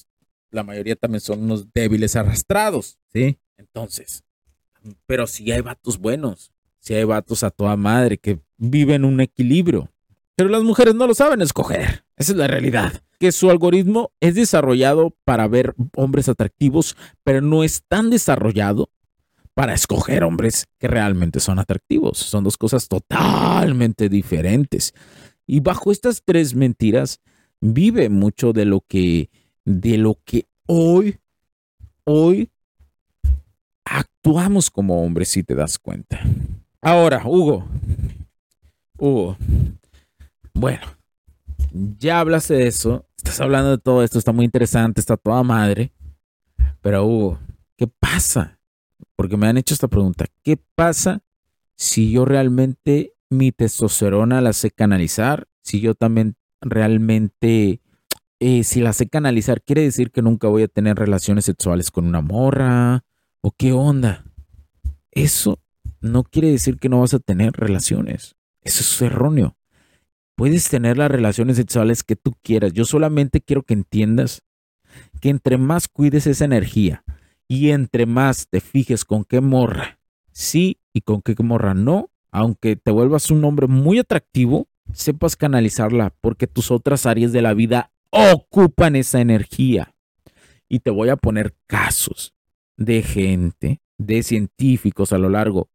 la 0.52 0.64
mayoría 0.64 0.96
también 0.96 1.20
son 1.20 1.44
unos 1.44 1.74
débiles 1.74 2.16
arrastrados, 2.16 2.98
¿sí? 3.12 3.38
Entonces, 3.58 4.24
pero 5.06 5.28
sí 5.28 5.52
hay 5.52 5.60
vatos 5.60 5.98
buenos, 5.98 6.54
sí 6.80 6.94
hay 6.94 7.04
vatos 7.04 7.44
a 7.44 7.52
toda 7.52 7.76
madre 7.76 8.18
que 8.18 8.40
viven 8.56 9.04
un 9.04 9.20
equilibrio. 9.20 9.92
Pero 10.38 10.48
las 10.48 10.64
mujeres 10.64 10.96
no 10.96 11.08
lo 11.08 11.14
saben 11.14 11.42
escoger. 11.42 12.06
Esa 12.16 12.32
es 12.32 12.38
la 12.38 12.48
realidad. 12.48 13.04
Que 13.20 13.32
su 13.32 13.50
algoritmo 13.50 14.12
es 14.20 14.36
desarrollado 14.36 15.16
para 15.26 15.48
ver 15.48 15.74
hombres 15.96 16.30
atractivos, 16.30 16.96
pero 17.24 17.42
no 17.42 17.64
es 17.64 17.84
tan 17.88 18.10
desarrollado 18.10 18.90
para 19.54 19.74
escoger 19.74 20.24
hombres 20.24 20.68
que 20.78 20.88
realmente 20.88 21.40
son 21.40 21.58
atractivos. 21.58 22.20
Son 22.20 22.44
dos 22.44 22.58
cosas 22.58 22.88
totalmente 22.88 24.08
diferentes. 24.08 24.94
Y 25.48 25.62
bajo 25.62 25.92
estas 25.92 26.22
tres 26.24 26.54
mentiras 26.54 27.22
vive 27.60 28.10
mucho 28.10 28.54
de 28.54 28.66
lo 28.66 28.82
que 28.82 29.30
de 29.66 29.98
lo 29.98 30.20
que 30.24 30.46
hoy 30.68 31.18
hoy 32.04 32.52
actuamos 33.84 34.70
como 34.70 35.04
hombres 35.04 35.30
si 35.30 35.44
te 35.44 35.56
das 35.56 35.80
cuenta. 35.80 36.22
Ahora, 36.82 37.22
Hugo. 37.26 37.66
Hugo. 38.98 39.38
Bueno, 40.54 40.97
ya 41.72 42.20
hablaste 42.20 42.56
de 42.56 42.68
eso, 42.68 43.06
estás 43.18 43.40
hablando 43.42 43.72
de 43.72 43.78
todo 43.78 44.04
esto, 44.04 44.20
está 44.20 44.32
muy 44.32 44.46
interesante, 44.46 45.00
está 45.00 45.18
toda 45.18 45.44
madre. 45.44 45.94
Pero 46.82 47.06
Hugo, 47.06 47.40
¿qué 47.76 47.88
pasa? 47.88 48.58
porque 49.18 49.36
me 49.36 49.48
han 49.48 49.58
hecho 49.58 49.74
esta 49.74 49.90
pregunta. 49.90 50.28
¿Qué 50.44 50.58
pasa 50.76 51.24
si 51.76 52.12
yo 52.12 52.24
realmente 52.24 53.16
mi 53.30 53.52
testosterona 53.52 54.40
la 54.40 54.54
sé 54.54 54.72
canalizar? 54.72 55.48
Si 55.64 55.82
yo 55.82 55.96
también 55.96 56.36
realmente, 56.62 57.82
eh, 58.40 58.64
si 58.64 58.80
la 58.80 58.94
sé 58.94 59.10
canalizar, 59.10 59.62
¿quiere 59.64 59.82
decir 59.82 60.12
que 60.12 60.22
nunca 60.22 60.48
voy 60.48 60.64
a 60.64 60.68
tener 60.68 60.98
relaciones 60.98 61.46
sexuales 61.46 61.92
con 61.92 62.06
una 62.06 62.22
morra? 62.22 63.04
¿O 63.42 63.52
qué 63.52 63.74
onda? 63.74 64.24
Eso 65.12 65.60
no 66.00 66.24
quiere 66.24 66.52
decir 66.52 66.78
que 66.78 66.90
no 66.90 67.02
vas 67.02 67.16
a 67.16 67.20
tener 67.20 67.54
relaciones. 67.54 68.36
Eso 68.62 68.82
es 68.82 69.02
erróneo. 69.02 69.57
Puedes 70.38 70.70
tener 70.70 70.98
las 70.98 71.12
relaciones 71.12 71.58
sexuales 71.58 72.04
que 72.04 72.16
tú 72.16 72.34
quieras. 72.42 72.72
Yo 72.72 72.86
solamente 72.86 73.42
quiero 73.42 73.64
que 73.64 73.74
entiendas 73.74 74.44
que 75.20 75.30
entre 75.30 75.58
más 75.58 75.90
cuides 75.90 76.28
esa 76.28 76.46
energía, 76.46 77.04
y 77.50 77.72
entre 77.72 78.06
más 78.06 78.48
te 78.48 78.62
fijes 78.62 79.06
con 79.06 79.24
qué 79.24 79.42
morra 79.42 79.98
sí 80.38 80.80
y 80.94 81.02
con 81.02 81.24
qué 81.24 81.36
morra 81.42 81.74
no, 81.74 82.12
aunque 82.32 82.76
te 82.76 82.92
vuelvas 82.92 83.32
un 83.32 83.44
hombre 83.44 83.66
muy 83.66 83.98
atractivo, 83.98 84.68
sepas 84.94 85.36
canalizarla 85.36 86.14
porque 86.22 86.46
tus 86.46 86.70
otras 86.70 87.08
áreas 87.08 87.32
de 87.32 87.42
la 87.42 87.56
vida 87.56 87.92
ocupan 88.12 88.96
esa 88.96 89.20
energía. 89.20 89.96
Y 90.70 90.80
te 90.80 90.92
voy 90.92 91.10
a 91.10 91.16
poner 91.16 91.56
casos 91.66 92.36
de 92.76 93.02
gente, 93.02 93.82
de 93.98 94.22
científicos 94.22 95.12
a 95.12 95.18
lo 95.18 95.30
largo 95.30 95.70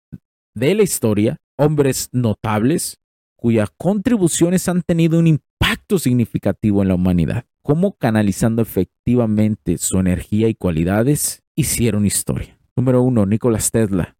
de 0.54 0.76
la 0.76 0.84
historia, 0.84 1.38
hombres 1.56 2.08
notables 2.12 3.00
cuyas 3.42 3.70
contribuciones 3.76 4.68
han 4.68 4.82
tenido 4.82 5.18
un 5.18 5.26
impacto 5.26 5.98
significativo 5.98 6.80
en 6.80 6.86
la 6.86 6.94
humanidad. 6.94 7.44
Cómo 7.62 7.96
canalizando 7.96 8.62
efectivamente 8.62 9.78
su 9.78 9.98
energía 9.98 10.46
y 10.46 10.54
cualidades 10.54 11.42
hicieron 11.56 12.06
historia. 12.06 12.56
Número 12.76 13.02
uno, 13.02 13.26
Nikola 13.26 13.58
Tesla. 13.58 14.16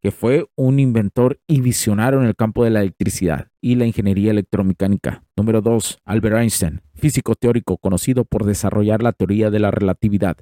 que 0.00 0.10
fue 0.10 0.46
un 0.56 0.80
inventor 0.80 1.38
y 1.46 1.60
visionario 1.60 2.20
en 2.22 2.26
el 2.26 2.34
campo 2.34 2.64
de 2.64 2.70
la 2.70 2.80
electricidad 2.80 3.48
y 3.60 3.74
la 3.74 3.84
ingeniería 3.84 4.30
electromecánica. 4.30 5.22
Número 5.36 5.60
2. 5.60 5.98
Albert 6.06 6.36
Einstein, 6.38 6.80
físico 6.94 7.34
teórico 7.34 7.76
conocido 7.76 8.24
por 8.24 8.46
desarrollar 8.46 9.02
la 9.02 9.12
teoría 9.12 9.50
de 9.50 9.58
la 9.58 9.70
relatividad. 9.70 10.38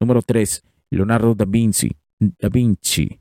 Número 0.00 0.22
3. 0.22 0.64
Leonardo 0.88 1.34
da 1.34 1.44
Vinci, 1.44 1.90
da 2.18 2.48
Vinci 2.48 3.20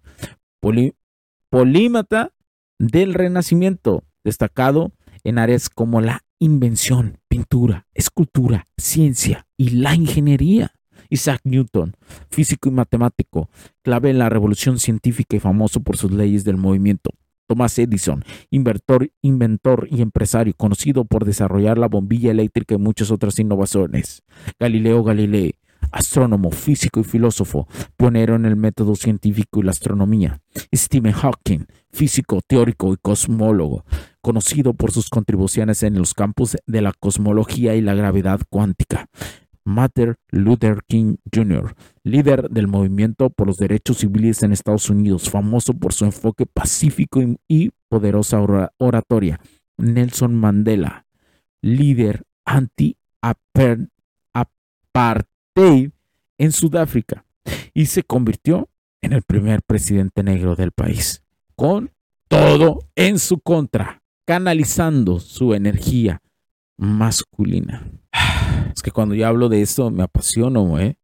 polímata 1.49 2.33
del 2.79 3.13
Renacimiento, 3.13 4.03
destacado 4.25 4.91
en 5.23 5.39
áreas 5.39 5.69
como 5.69 6.01
la 6.01 6.25
invención, 6.39 7.19
pintura, 7.29 7.87
escultura, 7.93 8.65
ciencia 8.77 9.47
y 9.55 9.69
la 9.69 9.95
ingeniería. 9.95 10.73
Isaac 11.09 11.41
Newton, 11.43 11.95
físico 12.29 12.67
y 12.67 12.71
matemático, 12.71 13.49
clave 13.83 14.09
en 14.09 14.17
la 14.17 14.27
revolución 14.27 14.79
científica 14.79 15.35
y 15.35 15.39
famoso 15.39 15.79
por 15.79 15.97
sus 15.97 16.11
leyes 16.11 16.43
del 16.43 16.57
movimiento. 16.57 17.11
Thomas 17.47 17.77
Edison, 17.77 18.23
inventor, 18.49 19.11
inventor 19.21 19.87
y 19.91 20.01
empresario, 20.01 20.55
conocido 20.57 21.05
por 21.05 21.25
desarrollar 21.25 21.77
la 21.77 21.87
bombilla 21.87 22.31
eléctrica 22.31 22.73
y 22.73 22.79
muchas 22.79 23.11
otras 23.11 23.37
innovaciones. 23.37 24.23
Galileo 24.59 25.03
Galilei, 25.03 25.53
astrónomo, 25.91 26.51
físico 26.51 26.99
y 26.99 27.03
filósofo, 27.03 27.67
pionero 27.97 28.35
en 28.35 28.45
el 28.45 28.55
método 28.55 28.95
científico 28.95 29.59
y 29.59 29.63
la 29.63 29.71
astronomía. 29.71 30.41
Stephen 30.73 31.13
Hawking, 31.13 31.65
físico, 31.91 32.41
teórico 32.45 32.93
y 32.93 32.97
cosmólogo, 32.97 33.85
conocido 34.21 34.73
por 34.73 34.91
sus 34.91 35.09
contribuciones 35.09 35.83
en 35.83 35.97
los 35.97 36.13
campos 36.13 36.57
de 36.65 36.81
la 36.81 36.93
cosmología 36.93 37.75
y 37.75 37.81
la 37.81 37.93
gravedad 37.93 38.41
cuántica. 38.49 39.07
Martin 39.63 40.15
Luther 40.29 40.81
King 40.87 41.15
Jr., 41.33 41.75
líder 42.03 42.49
del 42.49 42.67
movimiento 42.67 43.31
por 43.31 43.47
los 43.47 43.57
derechos 43.57 43.97
civiles 43.97 44.43
en 44.43 44.53
Estados 44.53 44.89
Unidos, 44.89 45.29
famoso 45.29 45.73
por 45.73 45.93
su 45.93 46.05
enfoque 46.05 46.45
pacífico 46.45 47.21
y, 47.47 47.71
poderosa 47.89 48.39
oratoria. 48.77 49.39
Nelson 49.77 50.35
Mandela, 50.35 51.05
líder 51.61 52.23
anti-apartheid 52.45 55.25
en 55.55 56.51
Sudáfrica 56.51 57.25
y 57.73 57.85
se 57.85 58.03
convirtió 58.03 58.69
en 59.01 59.13
el 59.13 59.21
primer 59.21 59.61
presidente 59.61 60.23
negro 60.23 60.55
del 60.55 60.71
país, 60.71 61.23
con 61.55 61.91
todo 62.27 62.79
en 62.95 63.19
su 63.19 63.39
contra, 63.39 64.01
canalizando 64.25 65.19
su 65.19 65.53
energía 65.53 66.21
masculina. 66.77 67.89
Es 68.75 68.81
que 68.81 68.91
cuando 68.91 69.15
yo 69.15 69.27
hablo 69.27 69.49
de 69.49 69.61
esto 69.61 69.89
me 69.91 70.03
apasiono, 70.03 70.79
¿eh? 70.79 70.97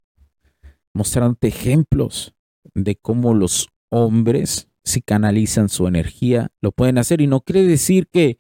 Mostrándote 0.94 1.48
ejemplos 1.48 2.34
de 2.74 2.96
cómo 2.96 3.34
los 3.34 3.70
hombres, 3.90 4.68
si 4.84 5.02
canalizan 5.02 5.70
su 5.70 5.88
energía, 5.88 6.50
lo 6.60 6.72
pueden 6.72 6.98
hacer. 6.98 7.22
Y 7.22 7.28
no 7.28 7.42
quiere 7.42 7.64
decir 7.64 8.08
que, 8.08 8.40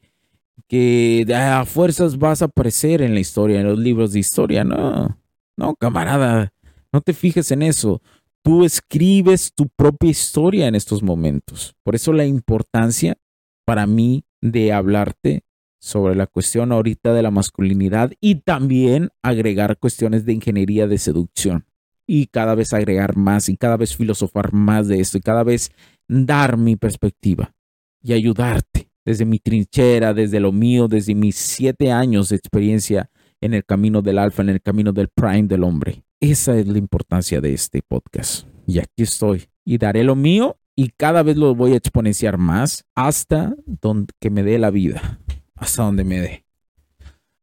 que 0.67 1.26
a 1.34 1.63
fuerzas 1.65 2.17
vas 2.17 2.41
a 2.41 2.45
aparecer 2.45 3.02
en 3.02 3.13
la 3.13 3.21
historia, 3.21 3.62
en 3.62 3.67
los 3.67 3.80
libros 3.80 4.12
de 4.12 4.19
historia, 4.19 4.63
no. 4.63 5.21
No, 5.58 5.76
camarada, 5.76 6.54
no 6.92 7.02
te 7.02 7.14
fijes 7.14 7.52
en 7.52 7.62
eso. 7.62 8.02
Tú 8.44 8.66
escribes 8.66 9.54
tu 9.54 9.68
propia 9.70 10.10
historia 10.10 10.68
en 10.68 10.76
estos 10.76 11.04
momentos. 11.04 11.76
Por 11.84 11.96
eso 11.96 12.12
la 12.14 12.26
importancia 12.26 13.18
para 13.66 13.86
mí 13.86 14.26
de 14.42 14.74
hablarte 14.74 15.44
sobre 15.80 16.16
la 16.16 16.28
cuestión 16.28 16.72
ahorita 16.72 17.14
de 17.14 17.24
la 17.24 17.32
masculinidad 17.32 18.12
y 18.20 18.36
también 18.36 19.10
agregar 19.22 19.78
cuestiones 19.78 20.26
de 20.26 20.34
ingeniería 20.34 20.88
de 20.88 20.98
seducción 20.98 21.66
y 22.06 22.28
cada 22.28 22.56
vez 22.56 22.74
agregar 22.74 23.16
más 23.16 23.50
y 23.50 23.58
cada 23.58 23.78
vez 23.78 23.96
filosofar 23.96 24.54
más 24.54 24.88
de 24.88 25.00
esto 25.00 25.18
y 25.18 25.22
cada 25.22 25.44
vez 25.44 25.72
dar 26.08 26.58
mi 26.58 26.76
perspectiva 26.76 27.56
y 28.04 28.14
ayudarte 28.14 28.90
desde 29.06 29.26
mi 29.26 29.40
trinchera, 29.40 30.14
desde 30.14 30.40
lo 30.40 30.52
mío, 30.52 30.88
desde 30.88 31.16
mis 31.16 31.36
siete 31.36 31.92
años 31.92 32.30
de 32.30 32.36
experiencia 32.36 33.10
en 33.41 33.54
el 33.54 33.65
camino 33.65 34.01
del 34.01 34.19
alfa, 34.19 34.41
en 34.41 34.49
el 34.49 34.62
camino 34.62 34.93
del 34.93 35.10
prime 35.10 35.43
del 35.43 35.63
hombre. 35.63 36.04
Esa 36.19 36.58
es 36.58 36.67
la 36.67 36.77
importancia 36.77 37.41
de 37.41 37.54
este 37.54 37.82
podcast. 37.82 38.47
Y 38.67 38.80
aquí 38.80 39.04
estoy. 39.04 39.47
Y 39.65 39.77
daré 39.77 40.04
lo 40.04 40.15
mío 40.15 40.58
y 40.75 40.89
cada 40.89 41.23
vez 41.23 41.36
lo 41.36 41.54
voy 41.54 41.73
a 41.73 41.77
exponenciar 41.77 42.38
más 42.38 42.86
hasta 42.95 43.54
donde 43.65 44.13
me 44.30 44.43
dé 44.43 44.58
la 44.58 44.69
vida 44.69 45.19
hasta 45.62 45.84
donde 45.84 46.04
me 46.04 46.19
dé. 46.19 46.45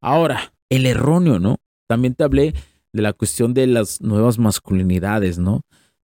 Ahora, 0.03 0.53
el 0.69 0.87
erróneo, 0.87 1.39
¿no? 1.39 1.59
También 1.87 2.15
te 2.15 2.25
hablé 2.25 2.53
de 2.93 3.03
la 3.03 3.13
cuestión 3.13 3.55
de 3.55 3.67
las 3.67 4.01
nuevas 4.03 4.39
masculinidades, 4.39 5.39
¿no? 5.39 5.63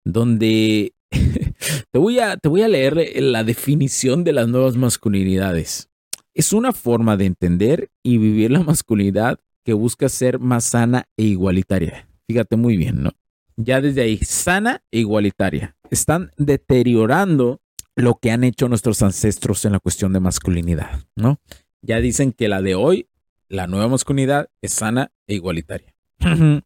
Donde 0.04 0.94
te, 1.92 2.00
voy 2.00 2.20
a, 2.20 2.36
te 2.38 2.50
voy 2.50 2.64
a 2.64 2.68
leer 2.68 3.22
la 3.22 3.44
definición 3.44 4.24
de 4.24 4.34
las 4.34 4.48
nuevas 4.48 4.76
masculinidades. 4.76 5.90
Es 6.34 6.52
una 6.52 6.74
forma 6.74 7.16
de 7.16 7.26
entender 7.26 7.92
y 8.04 8.18
vivir 8.18 8.52
la 8.52 8.64
masculinidad 8.64 9.40
que 9.64 9.74
busca 9.74 10.10
ser 10.10 10.40
más 10.40 10.66
sana 10.66 11.06
e 11.18 11.24
igualitaria. 11.24 12.08
Fíjate 12.28 12.56
muy 12.56 12.78
bien, 12.78 13.04
¿no? 13.04 13.12
Ya 13.58 13.82
desde 13.82 14.02
ahí, 14.02 14.18
sana 14.18 14.82
e 14.92 15.00
igualitaria. 15.00 15.76
Están 15.90 16.32
deteriorando 16.38 17.62
lo 17.96 18.16
que 18.16 18.32
han 18.32 18.44
hecho 18.44 18.70
nuestros 18.70 19.02
ancestros 19.02 19.66
en 19.66 19.74
la 19.74 19.80
cuestión 19.80 20.14
de 20.14 20.20
masculinidad, 20.22 21.04
¿no? 21.16 21.40
ya 21.82 22.00
dicen 22.00 22.34
que 22.34 22.48
la 22.48 22.62
de 22.62 22.76
hoy, 22.76 23.10
la 23.48 23.68
nueva 23.68 23.88
masculinidad, 23.88 24.50
es 24.62 24.74
sana 24.74 25.12
e 25.28 25.36
igualitaria. 25.36 25.96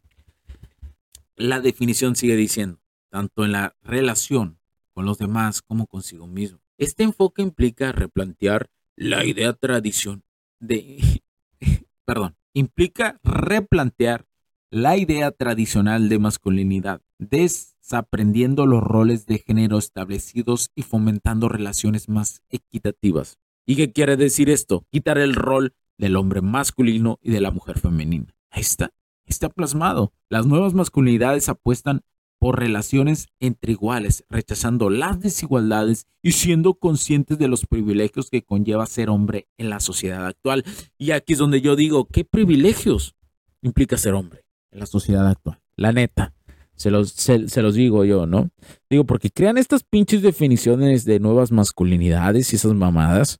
la 1.36 1.60
definición 1.60 2.16
sigue 2.16 2.36
diciendo, 2.36 2.80
tanto 3.10 3.44
en 3.44 3.52
la 3.52 3.76
relación 3.82 4.58
con 4.92 5.06
los 5.06 5.18
demás 5.18 5.62
como 5.62 5.86
consigo 5.86 6.26
mismo. 6.26 6.60
Este 6.78 7.04
enfoque 7.04 7.42
implica 7.42 7.92
replantear 7.92 8.70
la 8.96 9.24
idea 9.24 9.52
tradición 9.52 10.24
de, 10.60 11.22
perdón, 12.04 12.36
implica 12.54 13.20
replantear 13.22 14.26
la 14.70 14.96
idea 14.96 15.30
tradicional 15.30 16.08
de 16.08 16.18
masculinidad, 16.18 17.02
desaprendiendo 17.18 18.66
los 18.66 18.82
roles 18.82 19.26
de 19.26 19.38
género 19.38 19.78
establecidos 19.78 20.70
y 20.74 20.82
fomentando 20.82 21.48
relaciones 21.48 22.08
más 22.08 22.42
equitativas. 22.48 23.38
¿Y 23.66 23.76
qué 23.76 23.92
quiere 23.92 24.16
decir 24.16 24.50
esto? 24.50 24.86
Quitar 24.90 25.18
el 25.18 25.34
rol 25.34 25.74
del 25.98 26.16
hombre 26.16 26.40
masculino 26.40 27.18
y 27.22 27.30
de 27.30 27.40
la 27.40 27.50
mujer 27.50 27.78
femenina. 27.78 28.34
Ahí 28.50 28.62
está, 28.62 28.90
está 29.26 29.48
plasmado. 29.48 30.12
Las 30.28 30.46
nuevas 30.46 30.74
masculinidades 30.74 31.48
apuestan 31.48 32.02
por 32.44 32.58
relaciones 32.58 33.28
entre 33.40 33.72
iguales, 33.72 34.22
rechazando 34.28 34.90
las 34.90 35.18
desigualdades 35.18 36.08
y 36.22 36.32
siendo 36.32 36.74
conscientes 36.74 37.38
de 37.38 37.48
los 37.48 37.64
privilegios 37.64 38.28
que 38.28 38.42
conlleva 38.42 38.84
ser 38.84 39.08
hombre 39.08 39.48
en 39.56 39.70
la 39.70 39.80
sociedad 39.80 40.26
actual. 40.26 40.62
Y 40.98 41.12
aquí 41.12 41.32
es 41.32 41.38
donde 41.38 41.62
yo 41.62 41.74
digo, 41.74 42.04
¿qué 42.04 42.22
privilegios 42.22 43.14
implica 43.62 43.96
ser 43.96 44.12
hombre 44.12 44.44
en 44.72 44.80
la 44.80 44.84
sociedad 44.84 45.26
actual? 45.26 45.58
La 45.74 45.92
neta. 45.92 46.34
Se 46.74 46.90
los, 46.90 47.12
se, 47.12 47.38
los 47.62 47.74
digo 47.76 48.04
yo, 48.04 48.26
¿no? 48.26 48.50
Digo, 48.90 49.04
porque 49.04 49.30
crean 49.30 49.56
estas 49.56 49.82
pinches 49.82 50.20
definiciones 50.20 51.06
de 51.06 51.20
nuevas 51.20 51.50
masculinidades 51.50 52.52
y 52.52 52.56
esas 52.56 52.74
mamadas, 52.74 53.38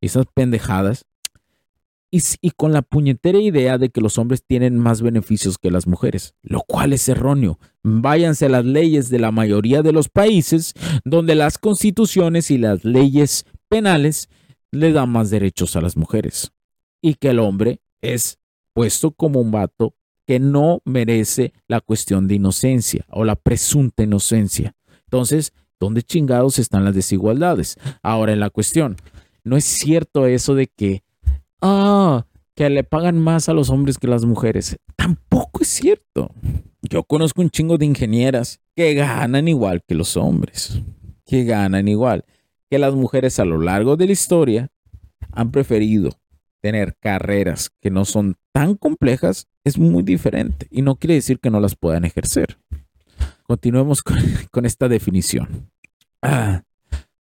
y 0.00 0.06
esas 0.06 0.26
pendejadas, 0.32 1.06
y, 2.40 2.50
con 2.50 2.72
la 2.72 2.82
puñetera 2.82 3.40
idea 3.40 3.76
de 3.76 3.90
que 3.90 4.00
los 4.00 4.18
hombres 4.18 4.44
tienen 4.46 4.78
más 4.78 5.02
beneficios 5.02 5.58
que 5.58 5.72
las 5.72 5.88
mujeres, 5.88 6.34
lo 6.42 6.60
cual 6.60 6.92
es 6.92 7.08
erróneo. 7.08 7.58
Váyanse 7.82 8.46
a 8.46 8.50
las 8.50 8.64
leyes 8.64 9.10
de 9.10 9.18
la 9.18 9.32
mayoría 9.32 9.82
de 9.82 9.92
los 9.92 10.08
países 10.08 10.74
donde 11.04 11.34
las 11.34 11.58
constituciones 11.58 12.52
y 12.52 12.58
las 12.58 12.84
leyes 12.84 13.46
penales 13.68 14.28
le 14.70 14.92
dan 14.92 15.10
más 15.10 15.30
derechos 15.30 15.74
a 15.74 15.80
las 15.80 15.96
mujeres 15.96 16.52
y 17.02 17.14
que 17.14 17.30
el 17.30 17.40
hombre 17.40 17.80
es 18.00 18.38
puesto 18.72 19.10
como 19.10 19.40
un 19.40 19.50
vato 19.50 19.94
que 20.24 20.38
no 20.38 20.82
merece 20.84 21.52
la 21.66 21.80
cuestión 21.80 22.28
de 22.28 22.36
inocencia 22.36 23.04
o 23.10 23.24
la 23.24 23.34
presunta 23.34 24.04
inocencia. 24.04 24.74
Entonces, 25.06 25.52
¿dónde 25.80 26.02
chingados 26.02 26.60
están 26.60 26.84
las 26.84 26.94
desigualdades? 26.94 27.76
Ahora, 28.02 28.32
en 28.32 28.40
la 28.40 28.50
cuestión, 28.50 28.96
no 29.42 29.56
es 29.56 29.64
cierto 29.64 30.26
eso 30.26 30.54
de 30.54 30.68
que, 30.68 31.02
ah, 31.60 32.26
que 32.54 32.70
le 32.70 32.84
pagan 32.84 33.18
más 33.18 33.48
a 33.48 33.54
los 33.54 33.70
hombres 33.70 33.98
que 33.98 34.06
las 34.06 34.24
mujeres. 34.24 34.76
Tampoco 34.96 35.62
es 35.62 35.68
cierto. 35.68 36.30
Yo 36.82 37.04
conozco 37.04 37.40
un 37.40 37.50
chingo 37.50 37.78
de 37.78 37.86
ingenieras 37.86 38.60
que 38.76 38.94
ganan 38.94 39.48
igual 39.48 39.82
que 39.86 39.94
los 39.94 40.16
hombres, 40.16 40.82
que 41.24 41.44
ganan 41.44 41.88
igual, 41.88 42.24
que 42.70 42.78
las 42.78 42.94
mujeres 42.94 43.38
a 43.38 43.44
lo 43.44 43.58
largo 43.58 43.96
de 43.96 44.06
la 44.06 44.12
historia 44.12 44.70
han 45.32 45.50
preferido 45.50 46.10
tener 46.60 46.96
carreras 46.98 47.70
que 47.80 47.90
no 47.90 48.04
son 48.04 48.36
tan 48.52 48.74
complejas 48.74 49.48
es 49.64 49.78
muy 49.78 50.02
diferente 50.02 50.66
y 50.70 50.82
no 50.82 50.96
quiere 50.96 51.14
decir 51.14 51.38
que 51.38 51.50
no 51.50 51.60
las 51.60 51.74
puedan 51.74 52.04
ejercer. 52.04 52.58
Continuemos 53.42 54.02
con, 54.02 54.16
esta 54.64 54.88
definición. 54.88 55.70
Ah. 56.22 56.62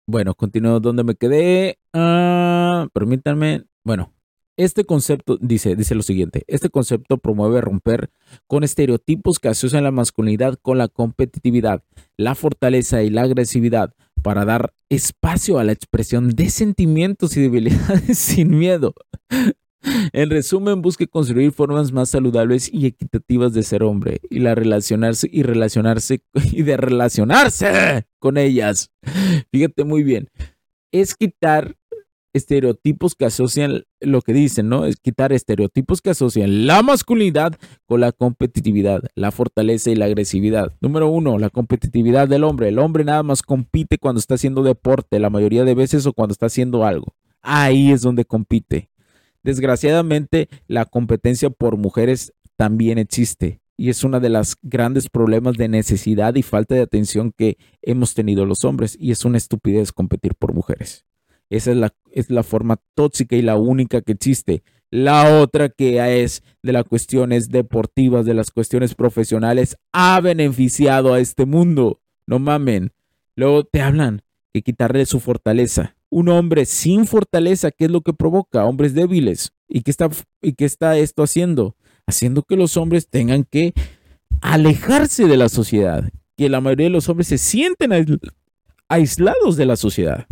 bueno, 0.06 0.34
continúo 0.34 0.80
donde 0.80 1.04
me 1.04 1.14
quedé. 1.14 1.78
Ah, 1.98 2.88
permítanme. 2.92 3.64
Bueno, 3.82 4.12
Este 4.58 4.84
concepto, 4.84 5.38
dice, 5.40 5.76
dice 5.76 5.94
lo 5.94 6.02
siguiente, 6.02 6.44
este 6.46 6.70
concepto 6.70 7.18
promueve 7.18 7.60
romper 7.62 8.10
con 8.46 8.64
estereotipos 8.64 9.38
que 9.38 9.48
asocian 9.48 9.84
la 9.84 9.90
masculinidad 9.90 10.58
con 10.60 10.78
la 10.78 10.88
competitividad, 10.88 11.82
la 12.18 12.34
fortaleza 12.34 13.02
y 13.02 13.10
la 13.10 13.22
agresividad 13.22 13.94
para 14.22 14.44
dar 14.46 14.72
espacio 14.90 15.58
a 15.58 15.64
la 15.64 15.72
expresión 15.72 16.30
de 16.30 16.50
sentimientos 16.50 17.36
y 17.36 17.42
debilidades 17.42 18.18
sin 18.18 18.58
miedo. 18.58 18.94
En 20.12 20.30
resumen, 20.30 20.82
busque 20.82 21.06
construir 21.06 21.52
formas 21.52 21.92
más 21.92 22.10
saludables 22.10 22.70
y 22.72 22.86
equitativas 22.86 23.54
de 23.54 23.62
ser 23.62 23.82
hombre 23.82 24.20
y 24.30 24.40
la 24.40 24.54
relacionarse 24.54 25.28
y 25.32 25.42
relacionarse 25.44 26.22
y 26.52 26.62
de 26.62 26.76
relacionarse 26.76 28.06
con 28.18 28.36
ellas. 28.36 28.90
Fíjate 29.50 29.84
muy 29.84 30.02
bien. 30.02 30.28
Es 30.92 31.14
quitar 31.14 31.76
estereotipos 32.36 33.14
que 33.14 33.24
asocian 33.24 33.84
lo 34.00 34.22
que 34.22 34.32
dicen, 34.32 34.68
¿no? 34.68 34.84
Es 34.84 34.96
quitar 34.96 35.32
estereotipos 35.32 36.00
que 36.00 36.10
asocian 36.10 36.66
la 36.66 36.82
masculinidad 36.82 37.54
con 37.86 38.00
la 38.00 38.12
competitividad, 38.12 39.02
la 39.14 39.30
fortaleza 39.30 39.90
y 39.90 39.96
la 39.96 40.04
agresividad. 40.04 40.72
Número 40.80 41.08
uno, 41.08 41.38
la 41.38 41.50
competitividad 41.50 42.28
del 42.28 42.44
hombre. 42.44 42.68
El 42.68 42.78
hombre 42.78 43.04
nada 43.04 43.22
más 43.22 43.42
compite 43.42 43.98
cuando 43.98 44.18
está 44.18 44.34
haciendo 44.34 44.62
deporte, 44.62 45.18
la 45.18 45.30
mayoría 45.30 45.64
de 45.64 45.74
veces 45.74 46.06
o 46.06 46.12
cuando 46.12 46.32
está 46.32 46.46
haciendo 46.46 46.84
algo. 46.84 47.14
Ahí 47.42 47.92
es 47.92 48.02
donde 48.02 48.24
compite. 48.24 48.90
Desgraciadamente, 49.42 50.48
la 50.66 50.84
competencia 50.84 51.50
por 51.50 51.76
mujeres 51.76 52.32
también 52.56 52.98
existe 52.98 53.60
y 53.76 53.90
es 53.90 54.04
uno 54.04 54.20
de 54.20 54.30
los 54.30 54.56
grandes 54.62 55.08
problemas 55.08 55.56
de 55.56 55.68
necesidad 55.68 56.34
y 56.34 56.42
falta 56.42 56.74
de 56.74 56.82
atención 56.82 57.32
que 57.36 57.58
hemos 57.82 58.14
tenido 58.14 58.46
los 58.46 58.64
hombres 58.64 58.96
y 58.98 59.10
es 59.10 59.24
una 59.24 59.38
estupidez 59.38 59.92
competir 59.92 60.34
por 60.34 60.54
mujeres. 60.54 61.05
Esa 61.50 61.70
es 61.70 61.76
la, 61.76 61.94
es 62.10 62.30
la 62.30 62.42
forma 62.42 62.80
tóxica 62.94 63.36
y 63.36 63.42
la 63.42 63.56
única 63.56 64.00
que 64.00 64.12
existe. 64.12 64.62
La 64.90 65.40
otra 65.40 65.68
que 65.68 66.22
es 66.22 66.42
de 66.62 66.72
las 66.72 66.84
cuestiones 66.84 67.50
deportivas, 67.50 68.24
de 68.24 68.34
las 68.34 68.50
cuestiones 68.50 68.94
profesionales, 68.94 69.76
ha 69.92 70.20
beneficiado 70.20 71.12
a 71.12 71.20
este 71.20 71.44
mundo. 71.44 72.00
No 72.26 72.38
mamen. 72.38 72.92
Luego 73.34 73.64
te 73.64 73.82
hablan 73.82 74.22
que 74.52 74.62
quitarle 74.62 75.04
su 75.06 75.20
fortaleza. 75.20 75.96
Un 76.08 76.28
hombre 76.28 76.66
sin 76.66 77.06
fortaleza, 77.06 77.70
¿qué 77.70 77.86
es 77.86 77.90
lo 77.90 78.00
que 78.00 78.12
provoca? 78.12 78.64
Hombres 78.64 78.94
débiles. 78.94 79.52
¿Y 79.68 79.82
qué 79.82 79.90
está, 79.90 80.08
y 80.40 80.52
qué 80.52 80.64
está 80.64 80.96
esto 80.96 81.22
haciendo? 81.22 81.76
Haciendo 82.06 82.42
que 82.42 82.56
los 82.56 82.76
hombres 82.76 83.08
tengan 83.08 83.44
que 83.44 83.74
alejarse 84.40 85.26
de 85.26 85.36
la 85.36 85.48
sociedad. 85.48 86.08
Que 86.36 86.48
la 86.48 86.60
mayoría 86.60 86.86
de 86.86 86.90
los 86.90 87.08
hombres 87.08 87.26
se 87.26 87.38
sienten 87.38 87.90
aislados 88.88 89.56
de 89.56 89.66
la 89.66 89.76
sociedad. 89.76 90.26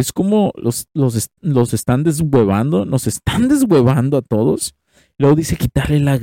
¿Ves 0.00 0.14
cómo 0.14 0.54
los, 0.56 0.88
los, 0.94 1.74
están 1.74 2.04
deshuevando? 2.04 2.86
Nos 2.86 3.06
están 3.06 3.48
deshuevando 3.48 4.16
a 4.16 4.22
todos. 4.22 4.74
Luego 5.18 5.36
dice 5.36 5.56
quitarle 5.56 6.00
la 6.00 6.18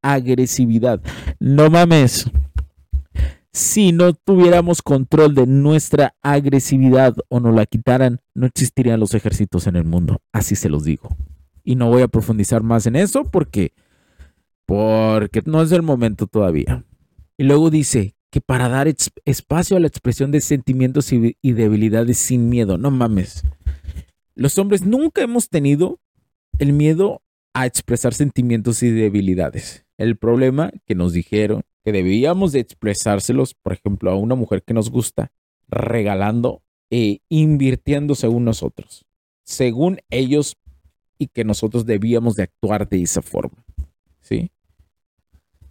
agresividad. 0.00 1.02
No 1.38 1.68
mames. 1.68 2.30
Si 3.52 3.92
no 3.92 4.14
tuviéramos 4.14 4.80
control 4.80 5.34
de 5.34 5.46
nuestra 5.46 6.14
agresividad 6.22 7.14
o 7.28 7.38
nos 7.38 7.54
la 7.54 7.66
quitaran, 7.66 8.18
no 8.32 8.46
existirían 8.46 8.98
los 8.98 9.12
ejércitos 9.12 9.66
en 9.66 9.76
el 9.76 9.84
mundo. 9.84 10.22
Así 10.32 10.56
se 10.56 10.70
los 10.70 10.82
digo. 10.82 11.14
Y 11.62 11.74
no 11.74 11.90
voy 11.90 12.00
a 12.00 12.08
profundizar 12.08 12.62
más 12.62 12.86
en 12.86 12.96
eso 12.96 13.24
porque, 13.24 13.74
porque 14.64 15.42
no 15.44 15.60
es 15.60 15.70
el 15.70 15.82
momento 15.82 16.26
todavía. 16.26 16.82
Y 17.36 17.44
luego 17.44 17.68
dice, 17.68 18.14
que 18.32 18.40
para 18.40 18.70
dar 18.70 18.88
espacio 19.26 19.76
a 19.76 19.80
la 19.80 19.86
expresión 19.88 20.30
de 20.32 20.40
sentimientos 20.40 21.12
y, 21.12 21.36
debilidades 21.42 22.16
sin 22.16 22.48
miedo. 22.48 22.78
No 22.78 22.90
mames. 22.90 23.44
Los 24.34 24.56
hombres 24.56 24.86
nunca 24.86 25.20
hemos 25.20 25.50
tenido 25.50 26.00
el 26.58 26.72
miedo 26.72 27.20
a 27.52 27.66
expresar 27.66 28.14
sentimientos 28.14 28.82
y 28.82 28.90
debilidades. 28.90 29.84
El 29.98 30.16
problema 30.16 30.72
que 30.86 30.94
nos 30.94 31.12
dijeron 31.12 31.60
que 31.84 31.92
debíamos 31.92 32.52
de 32.52 32.60
expresárselos, 32.60 33.52
por 33.52 33.74
ejemplo, 33.74 34.10
a 34.10 34.16
una 34.16 34.34
mujer 34.34 34.62
que 34.62 34.72
nos 34.72 34.88
gusta, 34.88 35.30
regalando 35.68 36.62
e 36.90 37.20
invirtiendo 37.28 38.14
según 38.14 38.46
nosotros, 38.46 39.04
según 39.44 40.00
ellos 40.08 40.56
y 41.18 41.26
que 41.26 41.44
nosotros 41.44 41.84
debíamos 41.84 42.36
de 42.36 42.44
actuar 42.44 42.88
de 42.88 43.02
esa 43.02 43.20
forma. 43.20 43.62
¿Sí? 44.22 44.50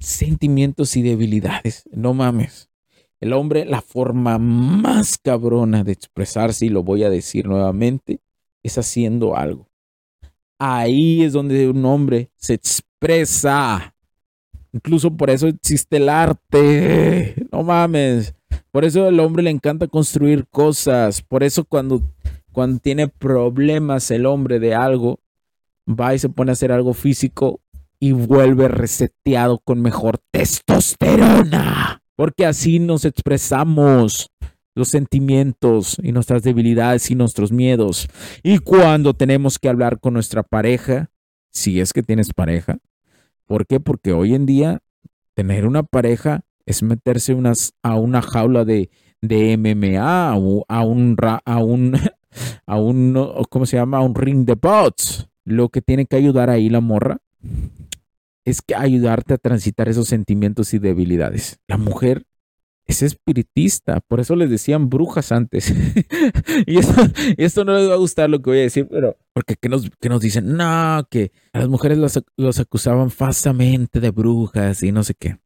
Sentimientos 0.02 0.98
y 0.98 1.02
debilidades. 1.02 1.84
No 1.92 2.14
mames. 2.14 2.70
El 3.20 3.34
hombre, 3.34 3.66
la 3.66 3.82
forma 3.82 4.40
más 4.40 5.18
cabrona 5.18 5.84
de 5.84 5.92
expresarse, 5.92 6.66
y 6.66 6.70
lo 6.70 6.84
voy 6.84 7.04
a 7.04 7.10
decir 7.10 7.48
nuevamente, 7.48 8.20
es 8.64 8.78
haciendo 8.78 9.38
algo. 9.38 9.70
Ahí 10.58 11.24
es 11.24 11.34
donde 11.34 11.70
un 11.70 11.86
hombre 11.86 12.32
se 12.36 12.56
expresa. 12.56 13.96
Incluso 14.74 15.16
por 15.16 15.30
eso 15.30 15.48
existe 15.48 15.98
el 15.98 16.10
arte. 16.10 17.36
No 17.52 17.64
mames. 17.64 18.34
Por 18.72 18.86
eso 18.86 19.08
el 19.08 19.20
hombre 19.20 19.44
le 19.44 19.50
encanta 19.50 19.88
construir 19.88 20.48
cosas. 20.48 21.22
Por 21.22 21.44
eso 21.44 21.64
cuando, 21.64 22.02
cuando 22.52 22.80
tiene 22.80 23.08
problemas 23.08 24.10
el 24.12 24.26
hombre 24.26 24.60
de 24.60 24.74
algo, 24.74 25.20
va 25.88 26.16
y 26.16 26.20
se 26.20 26.30
pone 26.30 26.52
a 26.52 26.54
hacer 26.54 26.72
algo 26.72 26.94
físico 26.94 27.60
y 28.02 28.14
vuelve 28.14 28.68
reseteado 28.68 29.60
con 29.60 29.80
mejor 29.80 30.18
testosterona. 30.32 32.02
Porque 32.16 32.48
así 32.48 32.80
nos 32.80 33.06
expresamos 33.06 34.32
los 34.74 34.90
sentimientos 34.90 35.98
y 36.02 36.12
nuestras 36.12 36.42
debilidades 36.42 37.12
y 37.12 37.16
nuestros 37.16 37.52
miedos. 37.52 38.08
Y 38.42 38.58
cuando 38.58 39.14
tenemos 39.14 39.60
que 39.60 39.70
hablar 39.70 40.00
con 40.00 40.16
nuestra 40.16 40.42
pareja, 40.42 41.12
si 41.52 41.80
es 41.80 41.94
que 41.94 42.02
tienes 42.02 42.34
pareja, 42.34 42.80
¿por 43.46 43.68
qué? 43.68 43.80
Porque 43.80 44.14
hoy 44.14 44.34
en 44.34 44.48
día 44.48 44.82
tener 45.36 45.68
una 45.68 45.84
pareja 45.84 46.42
es 46.66 46.82
meterse 46.82 47.36
unas, 47.36 47.74
a 47.84 47.98
una 47.98 48.24
jaula 48.24 48.66
de, 48.66 48.90
de 49.22 49.58
MMA 49.58 50.38
o 50.38 50.66
a 50.68 50.84
un, 50.84 51.16
a 51.22 51.58
un, 51.60 52.00
a 52.66 52.80
un, 52.80 53.32
¿cómo 53.52 53.68
se 53.68 53.78
llama? 53.78 53.98
A 53.98 54.02
un 54.02 54.16
ring 54.16 54.44
de 54.46 54.56
bots. 54.56 55.28
Lo 55.46 55.70
que 55.70 55.84
tiene 55.84 56.08
que 56.08 56.16
ayudar 56.16 56.50
ahí 56.50 56.68
la 56.68 56.82
morra 56.82 57.20
es 58.46 58.62
que 58.62 58.76
ayudarte 58.76 59.34
a 59.34 59.38
transitar 59.38 59.90
esos 59.90 60.08
sentimientos 60.08 60.74
y 60.74 60.80
debilidades. 60.80 61.60
La 61.68 61.78
mujer 61.78 62.26
es 62.86 63.02
espiritista, 63.04 64.02
por 64.02 64.20
eso 64.20 64.36
les 64.36 64.50
decían 64.50 64.90
brujas 64.90 65.32
antes. 65.32 65.72
y 66.66 66.78
esto, 67.38 67.64
no 67.64 67.78
les 67.78 67.90
va 67.90 67.94
a 67.94 67.98
gustar 67.98 68.30
lo 68.30 68.42
que 68.42 68.50
voy 68.50 68.60
a 68.60 68.64
decir, 68.64 68.88
pero 68.90 69.18
porque 69.34 69.56
¿qué 69.56 69.70
nos, 69.70 69.90
nos 70.02 70.22
dicen? 70.22 70.56
No, 70.58 71.08
que 71.10 71.32
a 71.54 71.60
las 71.60 71.70
mujeres 71.70 71.98
los, 71.98 72.60
acusaban 72.60 73.12
falsamente 73.12 74.00
de 74.00 74.12
brujas 74.12 74.84
y 74.84 74.92
no 74.92 75.04
sé 75.04 75.14
qué. 75.14 75.38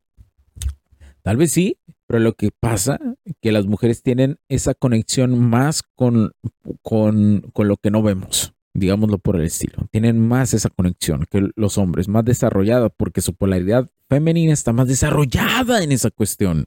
Tal 1.22 1.38
vez 1.38 1.52
sí, 1.52 1.80
pero 2.08 2.20
lo 2.20 2.34
que 2.34 2.52
pasa 2.52 3.00
es 3.26 3.34
que 3.42 3.52
las 3.52 3.66
mujeres 3.66 4.04
tienen 4.04 4.38
esa 4.48 4.74
conexión 4.74 5.38
más 5.40 5.82
con, 5.84 6.34
con, 6.82 7.42
con 7.52 7.68
lo 7.68 7.78
que 7.78 7.92
no 7.92 8.04
vemos 8.04 8.55
digámoslo 8.76 9.18
por 9.18 9.38
el 9.38 9.44
estilo. 9.44 9.88
Tienen 9.90 10.20
más 10.20 10.54
esa 10.54 10.70
conexión 10.70 11.26
que 11.30 11.50
los 11.56 11.78
hombres, 11.78 12.08
más 12.08 12.26
desarrollada, 12.26 12.90
porque 12.90 13.22
su 13.22 13.34
polaridad 13.34 13.90
femenina 14.10 14.54
está 14.54 14.74
más 14.74 14.88
desarrollada 14.88 15.82
en 15.82 15.92
esa 15.92 16.12
cuestión. 16.12 16.66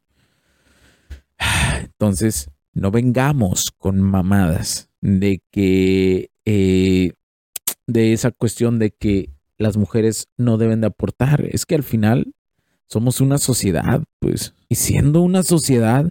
Entonces, 1.83 2.51
no 2.73 2.91
vengamos 2.91 3.73
con 3.77 4.01
mamadas 4.01 4.89
de 5.01 5.43
que, 5.53 6.31
eh, 6.45 7.13
de 7.87 8.13
esa 8.13 8.31
cuestión 8.31 8.79
de 8.79 8.91
que 8.91 9.31
las 9.59 9.77
mujeres 9.77 10.29
no 10.37 10.57
deben 10.57 10.81
de 10.81 10.87
aportar. 10.87 11.45
Es 11.51 11.67
que 11.67 11.75
al 11.75 11.83
final 11.83 12.35
somos 12.87 13.21
una 13.21 13.37
sociedad, 13.39 14.03
pues, 14.19 14.55
y 14.69 14.77
siendo 14.77 15.21
una 15.21 15.43
sociedad, 15.43 16.09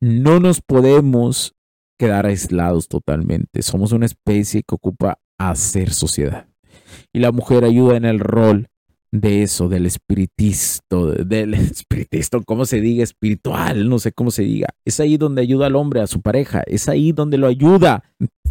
no 0.00 0.40
nos 0.40 0.60
podemos 0.60 1.54
quedar 1.98 2.26
aislados 2.26 2.88
totalmente. 2.88 3.62
Somos 3.62 3.92
una 3.92 4.06
especie 4.06 4.62
que 4.62 4.74
ocupa 4.74 5.18
hacer 5.38 5.92
sociedad. 5.92 6.48
Y 7.12 7.20
la 7.20 7.32
mujer 7.32 7.64
ayuda 7.64 7.96
en 7.96 8.04
el 8.04 8.20
rol 8.20 8.68
de 9.10 9.42
eso, 9.42 9.68
del 9.68 9.86
espiritista, 9.86 10.96
del 10.96 11.54
espiritista, 11.54 12.40
¿cómo 12.44 12.66
se 12.66 12.80
diga? 12.80 13.02
Espiritual, 13.02 13.88
no 13.88 13.98
sé 13.98 14.12
cómo 14.12 14.30
se 14.30 14.42
diga. 14.42 14.68
Es 14.84 15.00
ahí 15.00 15.16
donde 15.16 15.42
ayuda 15.42 15.66
al 15.66 15.76
hombre, 15.76 16.00
a 16.00 16.06
su 16.06 16.20
pareja, 16.20 16.62
es 16.66 16.88
ahí 16.88 17.12
donde 17.12 17.38
lo 17.38 17.46
ayuda. 17.46 18.04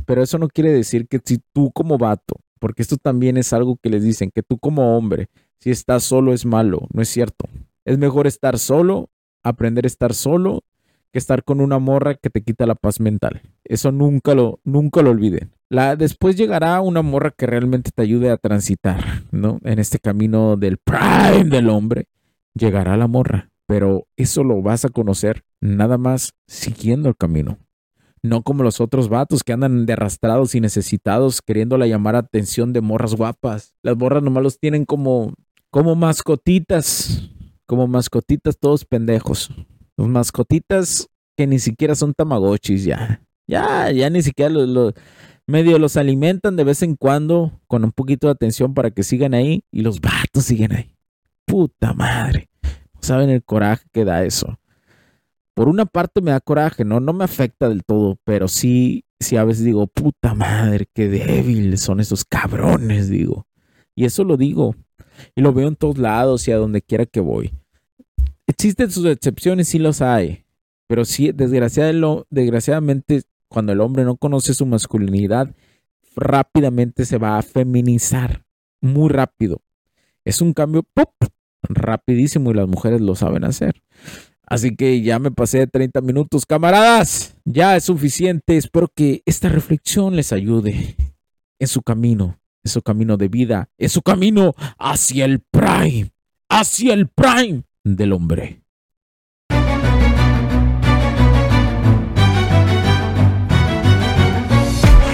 Pero 0.05 0.23
eso 0.23 0.37
no 0.37 0.47
quiere 0.47 0.71
decir 0.71 1.07
que 1.07 1.19
si 1.23 1.39
tú 1.53 1.71
como 1.71 1.97
vato, 1.97 2.35
porque 2.59 2.81
esto 2.81 2.97
también 2.97 3.37
es 3.37 3.53
algo 3.53 3.77
que 3.81 3.89
les 3.89 4.03
dicen, 4.03 4.31
que 4.33 4.43
tú 4.43 4.57
como 4.57 4.97
hombre, 4.97 5.27
si 5.59 5.71
estás 5.71 6.03
solo 6.03 6.33
es 6.33 6.45
malo, 6.45 6.87
no 6.93 7.01
es 7.01 7.09
cierto. 7.09 7.47
Es 7.85 7.97
mejor 7.97 8.27
estar 8.27 8.59
solo, 8.59 9.09
aprender 9.43 9.85
a 9.85 9.87
estar 9.87 10.13
solo, 10.13 10.63
que 11.11 11.19
estar 11.19 11.43
con 11.43 11.61
una 11.61 11.79
morra 11.79 12.15
que 12.15 12.29
te 12.29 12.41
quita 12.41 12.65
la 12.65 12.75
paz 12.75 12.99
mental. 12.99 13.41
Eso 13.63 13.91
nunca 13.91 14.35
lo, 14.35 14.59
nunca 14.63 15.01
lo 15.01 15.11
olviden. 15.11 15.51
Después 15.69 16.35
llegará 16.35 16.79
una 16.81 17.01
morra 17.01 17.31
que 17.31 17.47
realmente 17.47 17.91
te 17.93 18.01
ayude 18.01 18.29
a 18.29 18.37
transitar, 18.37 19.23
¿no? 19.31 19.59
En 19.63 19.79
este 19.79 19.99
camino 19.99 20.57
del 20.57 20.77
prime 20.77 21.45
del 21.45 21.69
hombre. 21.69 22.07
Llegará 22.53 22.95
la 22.97 23.07
morra, 23.07 23.49
pero 23.65 24.07
eso 24.15 24.43
lo 24.43 24.61
vas 24.61 24.85
a 24.85 24.89
conocer 24.89 25.43
nada 25.59 25.97
más 25.97 26.33
siguiendo 26.47 27.09
el 27.09 27.17
camino. 27.17 27.57
No 28.21 28.41
como 28.43 28.63
los 28.63 28.79
otros 28.79 29.09
vatos 29.09 29.43
que 29.43 29.53
andan 29.53 29.85
de 29.85 29.93
arrastrados 29.93 30.55
y 30.55 30.61
necesitados 30.61 31.41
queriéndola 31.41 31.85
llamar 31.85 32.15
atención 32.15 32.73
de 32.73 32.81
morras 32.81 33.13
guapas. 33.13 33.75
Las 33.83 33.97
morras 33.97 34.23
nomás 34.23 34.43
los 34.43 34.59
tienen 34.59 34.85
como, 34.85 35.33
como 35.69 35.95
mascotitas. 35.95 37.29
Como 37.67 37.87
mascotitas 37.87 38.57
todos 38.57 38.85
pendejos. 38.85 39.51
Mascotitas 39.97 41.07
que 41.35 41.45
ni 41.47 41.59
siquiera 41.59 41.95
son 41.95 42.13
tamagotchis 42.13 42.85
ya. 42.85 43.24
Ya, 43.47 43.91
ya 43.91 44.09
ni 44.09 44.21
siquiera 44.21 44.49
los, 44.51 44.93
medio 45.45 45.77
los 45.79 45.97
alimentan 45.97 46.55
de 46.55 46.63
vez 46.63 46.81
en 46.81 46.95
cuando 46.95 47.61
con 47.67 47.83
un 47.83 47.91
poquito 47.91 48.27
de 48.27 48.33
atención 48.33 48.73
para 48.73 48.91
que 48.91 49.03
sigan 49.03 49.33
ahí 49.33 49.63
y 49.71 49.81
los 49.81 50.01
vatos 50.01 50.45
siguen 50.45 50.73
ahí. 50.73 50.95
Puta 51.45 51.93
madre. 51.93 52.49
No 52.93 53.01
saben 53.01 53.29
el 53.29 53.43
coraje 53.43 53.85
que 53.91 54.03
da 54.05 54.23
eso 54.23 54.57
por 55.55 55.67
una 55.69 55.85
parte 55.87 56.21
me 56.21 56.31
da 56.31 56.39
coraje, 56.41 56.85
¿no? 56.85 56.99
No 56.99 57.13
me 57.13 57.23
afecta 57.23 57.69
del 57.69 57.83
todo, 57.83 58.19
pero 58.25 58.47
sí, 58.47 59.05
sí 59.19 59.37
a 59.37 59.45
veces 59.45 59.63
digo, 59.63 59.87
puta 59.87 60.35
madre, 60.35 60.85
qué 60.93 61.07
débiles 61.07 61.81
son 61.81 62.01
esos 62.01 62.25
cabrones, 62.25 63.09
digo. 63.09 63.47
Y 63.95 64.05
eso 64.05 64.23
lo 64.25 64.37
digo. 64.37 64.75
Y 65.33 65.41
lo 65.41 65.53
veo 65.53 65.69
en 65.69 65.77
todos 65.77 65.97
lados 65.97 66.45
y 66.47 66.51
a 66.51 66.57
donde 66.57 66.81
quiera 66.81 67.05
que 67.05 67.21
voy. 67.21 67.53
Existen 68.45 68.91
sus 68.91 69.05
excepciones, 69.05 69.69
sí 69.69 69.79
los 69.79 70.01
hay. 70.01 70.43
Pero 70.87 71.05
sí, 71.05 71.31
desgraciadamente, 71.31 73.23
cuando 73.55 73.71
el 73.71 73.79
hombre 73.79 74.03
no 74.03 74.17
conoce 74.17 74.53
su 74.53 74.65
masculinidad, 74.65 75.55
rápidamente 76.13 77.05
se 77.05 77.17
va 77.17 77.37
a 77.37 77.41
feminizar. 77.41 78.43
Muy 78.81 79.07
rápido. 79.07 79.61
Es 80.25 80.41
un 80.41 80.51
cambio 80.51 80.83
¡pop! 80.83 81.13
rapidísimo 81.63 82.51
y 82.51 82.55
las 82.55 82.67
mujeres 82.67 82.99
lo 82.99 83.15
saben 83.15 83.45
hacer. 83.45 83.81
Así 84.45 84.75
que 84.75 85.01
ya 85.01 85.19
me 85.19 85.31
pasé 85.31 85.59
de 85.59 85.67
30 85.67 86.01
minutos, 86.01 86.45
camaradas. 86.45 87.37
Ya 87.45 87.77
es 87.77 87.85
suficiente. 87.85 88.57
Espero 88.57 88.89
que 88.93 89.23
esta 89.25 89.47
reflexión 89.47 90.17
les 90.17 90.33
ayude 90.33 90.97
en 91.57 91.67
su 91.69 91.81
camino, 91.81 92.37
en 92.61 92.71
su 92.71 92.81
camino 92.81 93.15
de 93.15 93.29
vida, 93.29 93.69
en 93.77 93.87
su 93.87 94.01
camino 94.01 94.53
hacia 94.77 95.23
el 95.23 95.39
prime, 95.39 96.11
hacia 96.49 96.93
el 96.93 97.07
prime 97.07 97.63
del 97.85 98.11
hombre. 98.11 98.64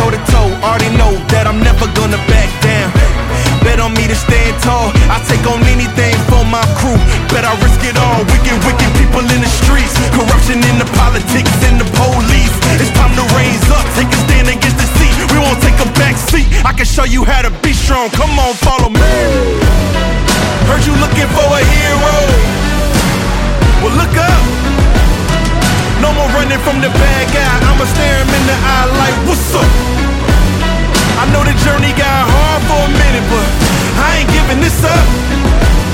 toe 0.00 0.10
to 0.10 0.20
toe. 0.32 0.50
Already 0.64 0.88
know 0.96 1.12
that 1.28 1.44
I'm 1.44 1.60
never 1.60 1.84
gonna 1.92 2.20
back 2.32 2.48
down. 2.64 2.88
Bet 3.60 3.76
on 3.76 3.92
me 3.92 4.08
to 4.08 4.16
stand 4.16 4.56
tall. 4.64 4.88
I 5.12 5.20
take 5.28 5.44
on 5.44 5.60
anything 5.68 6.16
for 6.32 6.40
my 6.48 6.64
crew. 6.80 6.96
Bet 7.28 7.44
I 7.44 7.52
risk 7.60 7.84
it 7.84 7.96
all. 8.00 8.24
Wicked, 8.32 8.56
wicked 8.64 8.90
people 8.96 9.20
in 9.20 9.40
the 9.44 9.52
streets. 9.60 9.92
Corruption 10.16 10.64
in 10.64 10.76
the 10.80 10.88
politics 10.96 11.52
and 11.68 11.76
the 11.76 11.88
police. 12.00 12.54
It's 12.80 12.92
time 12.96 13.12
to 13.20 13.24
raise 13.36 13.66
up. 13.76 13.84
Take 13.92 14.08
a 14.08 14.18
stand 14.24 14.48
against 14.48 14.80
the 14.80 14.88
seat. 14.96 15.14
We 15.32 15.38
won't 15.44 15.60
take 15.60 15.76
a 15.84 15.88
back 16.00 16.16
seat. 16.16 16.48
I 16.64 16.72
can 16.72 16.88
show 16.88 17.04
you 17.04 17.28
how 17.28 17.44
to 17.44 17.52
be 17.60 17.76
strong. 17.76 18.08
Come 18.16 18.32
on, 18.40 18.56
follow 18.64 18.88
me. 18.88 19.12
Heard 20.64 20.82
you 20.88 20.96
looking 20.96 21.28
for 21.36 21.44
a 21.44 21.62
hero. 21.76 22.16
Well, 23.84 23.94
look 24.00 24.16
up. 24.16 24.79
No 26.00 26.12
more 26.16 26.28
running 26.32 26.60
from 26.64 26.80
the 26.80 26.88
bad 26.88 27.24
guy. 27.32 27.54
I'ma 27.68 27.84
stare 27.84 28.18
him 28.24 28.30
in 28.32 28.44
the 28.48 28.56
eye 28.56 28.88
like, 29.00 29.16
what's 29.28 29.52
up? 29.52 29.70
I 31.20 31.28
know 31.32 31.44
the 31.44 31.52
journey 31.60 31.92
got 31.92 32.24
hard 32.24 32.60
for 32.64 32.80
a 32.88 32.92
minute, 32.96 33.26
but 33.28 33.48
I 34.00 34.24
ain't 34.24 34.30
giving 34.32 34.60
this 34.64 34.80
up. 34.80 35.06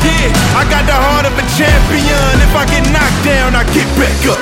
Yeah, 0.07 0.31
I 0.55 0.63
got 0.71 0.87
the 0.87 0.95
heart 0.95 1.27
of 1.27 1.35
a 1.35 1.45
champion. 1.59 2.33
If 2.47 2.55
I 2.55 2.63
get 2.71 2.87
knocked 2.95 3.23
down, 3.27 3.59
I 3.59 3.67
get 3.75 3.89
back 3.99 4.15
up. 4.31 4.39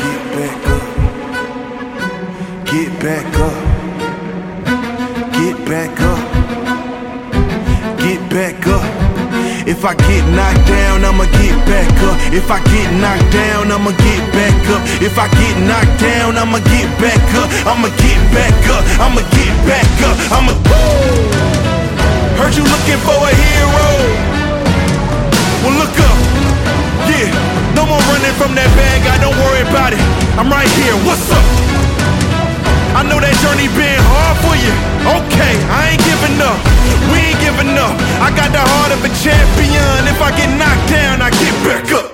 Get 0.00 0.20
back 0.32 0.64
up. 0.72 0.84
Get 2.64 2.90
back 3.04 3.28
up. 3.44 3.56
Get 5.36 5.56
back 5.68 6.00
up. 6.00 6.22
Get 8.00 8.20
back 8.32 8.66
up. 8.66 8.84
If 9.66 9.84
I 9.84 9.94
get 9.94 10.24
knocked 10.32 10.66
down, 10.66 11.04
I'ma 11.04 11.24
get 11.40 11.56
back 11.68 11.92
up. 12.08 12.16
If 12.32 12.50
I 12.50 12.58
get 12.72 12.88
knocked 13.00 13.32
down, 13.32 13.72
I'ma 13.72 13.92
get 13.92 14.22
back 14.32 14.53
up. 14.70 14.82
If 15.00 15.18
I 15.18 15.26
get 15.28 15.54
knocked 15.64 16.00
down, 16.00 16.36
I'ma 16.36 16.58
get 16.70 16.88
back 17.00 17.20
up. 17.36 17.48
I'ma 17.66 17.88
get 18.00 18.20
back 18.32 18.56
up. 18.70 18.82
I'ma 19.00 19.22
get 19.34 19.54
back 19.68 19.88
up. 20.08 20.16
I'ma. 20.32 20.52
Heard 22.38 22.54
you 22.56 22.64
looking 22.64 23.00
for 23.06 23.16
a 23.16 23.32
hero. 23.32 23.88
Well, 25.62 25.76
look 25.80 25.96
up. 25.96 26.18
Yeah, 27.08 27.28
no 27.76 27.86
more 27.86 28.00
running 28.10 28.36
from 28.40 28.54
that 28.56 28.68
bad 28.76 28.98
guy. 29.04 29.16
Don't 29.20 29.36
worry 29.38 29.62
about 29.68 29.92
it. 29.92 30.02
I'm 30.36 30.50
right 30.50 30.68
here. 30.80 30.96
What's 31.04 31.30
up? 31.32 31.44
I 32.94 33.02
know 33.02 33.18
that 33.18 33.34
journey 33.42 33.66
been 33.74 33.98
hard 34.06 34.36
for 34.44 34.54
you. 34.54 34.70
Okay, 35.04 35.54
I 35.66 35.94
ain't 35.94 36.04
giving 36.06 36.38
up. 36.38 36.58
We 37.10 37.32
ain't 37.32 37.40
giving 37.42 37.74
up. 37.74 37.94
I 38.22 38.30
got 38.32 38.54
the 38.54 38.62
heart 38.62 38.94
of 38.94 39.02
a 39.02 39.10
champion. 39.18 40.06
If 40.06 40.22
I 40.22 40.30
get 40.36 40.48
knocked 40.54 40.88
down, 40.90 41.20
I 41.20 41.30
get 41.30 41.54
back 41.66 41.90
up. 41.92 42.13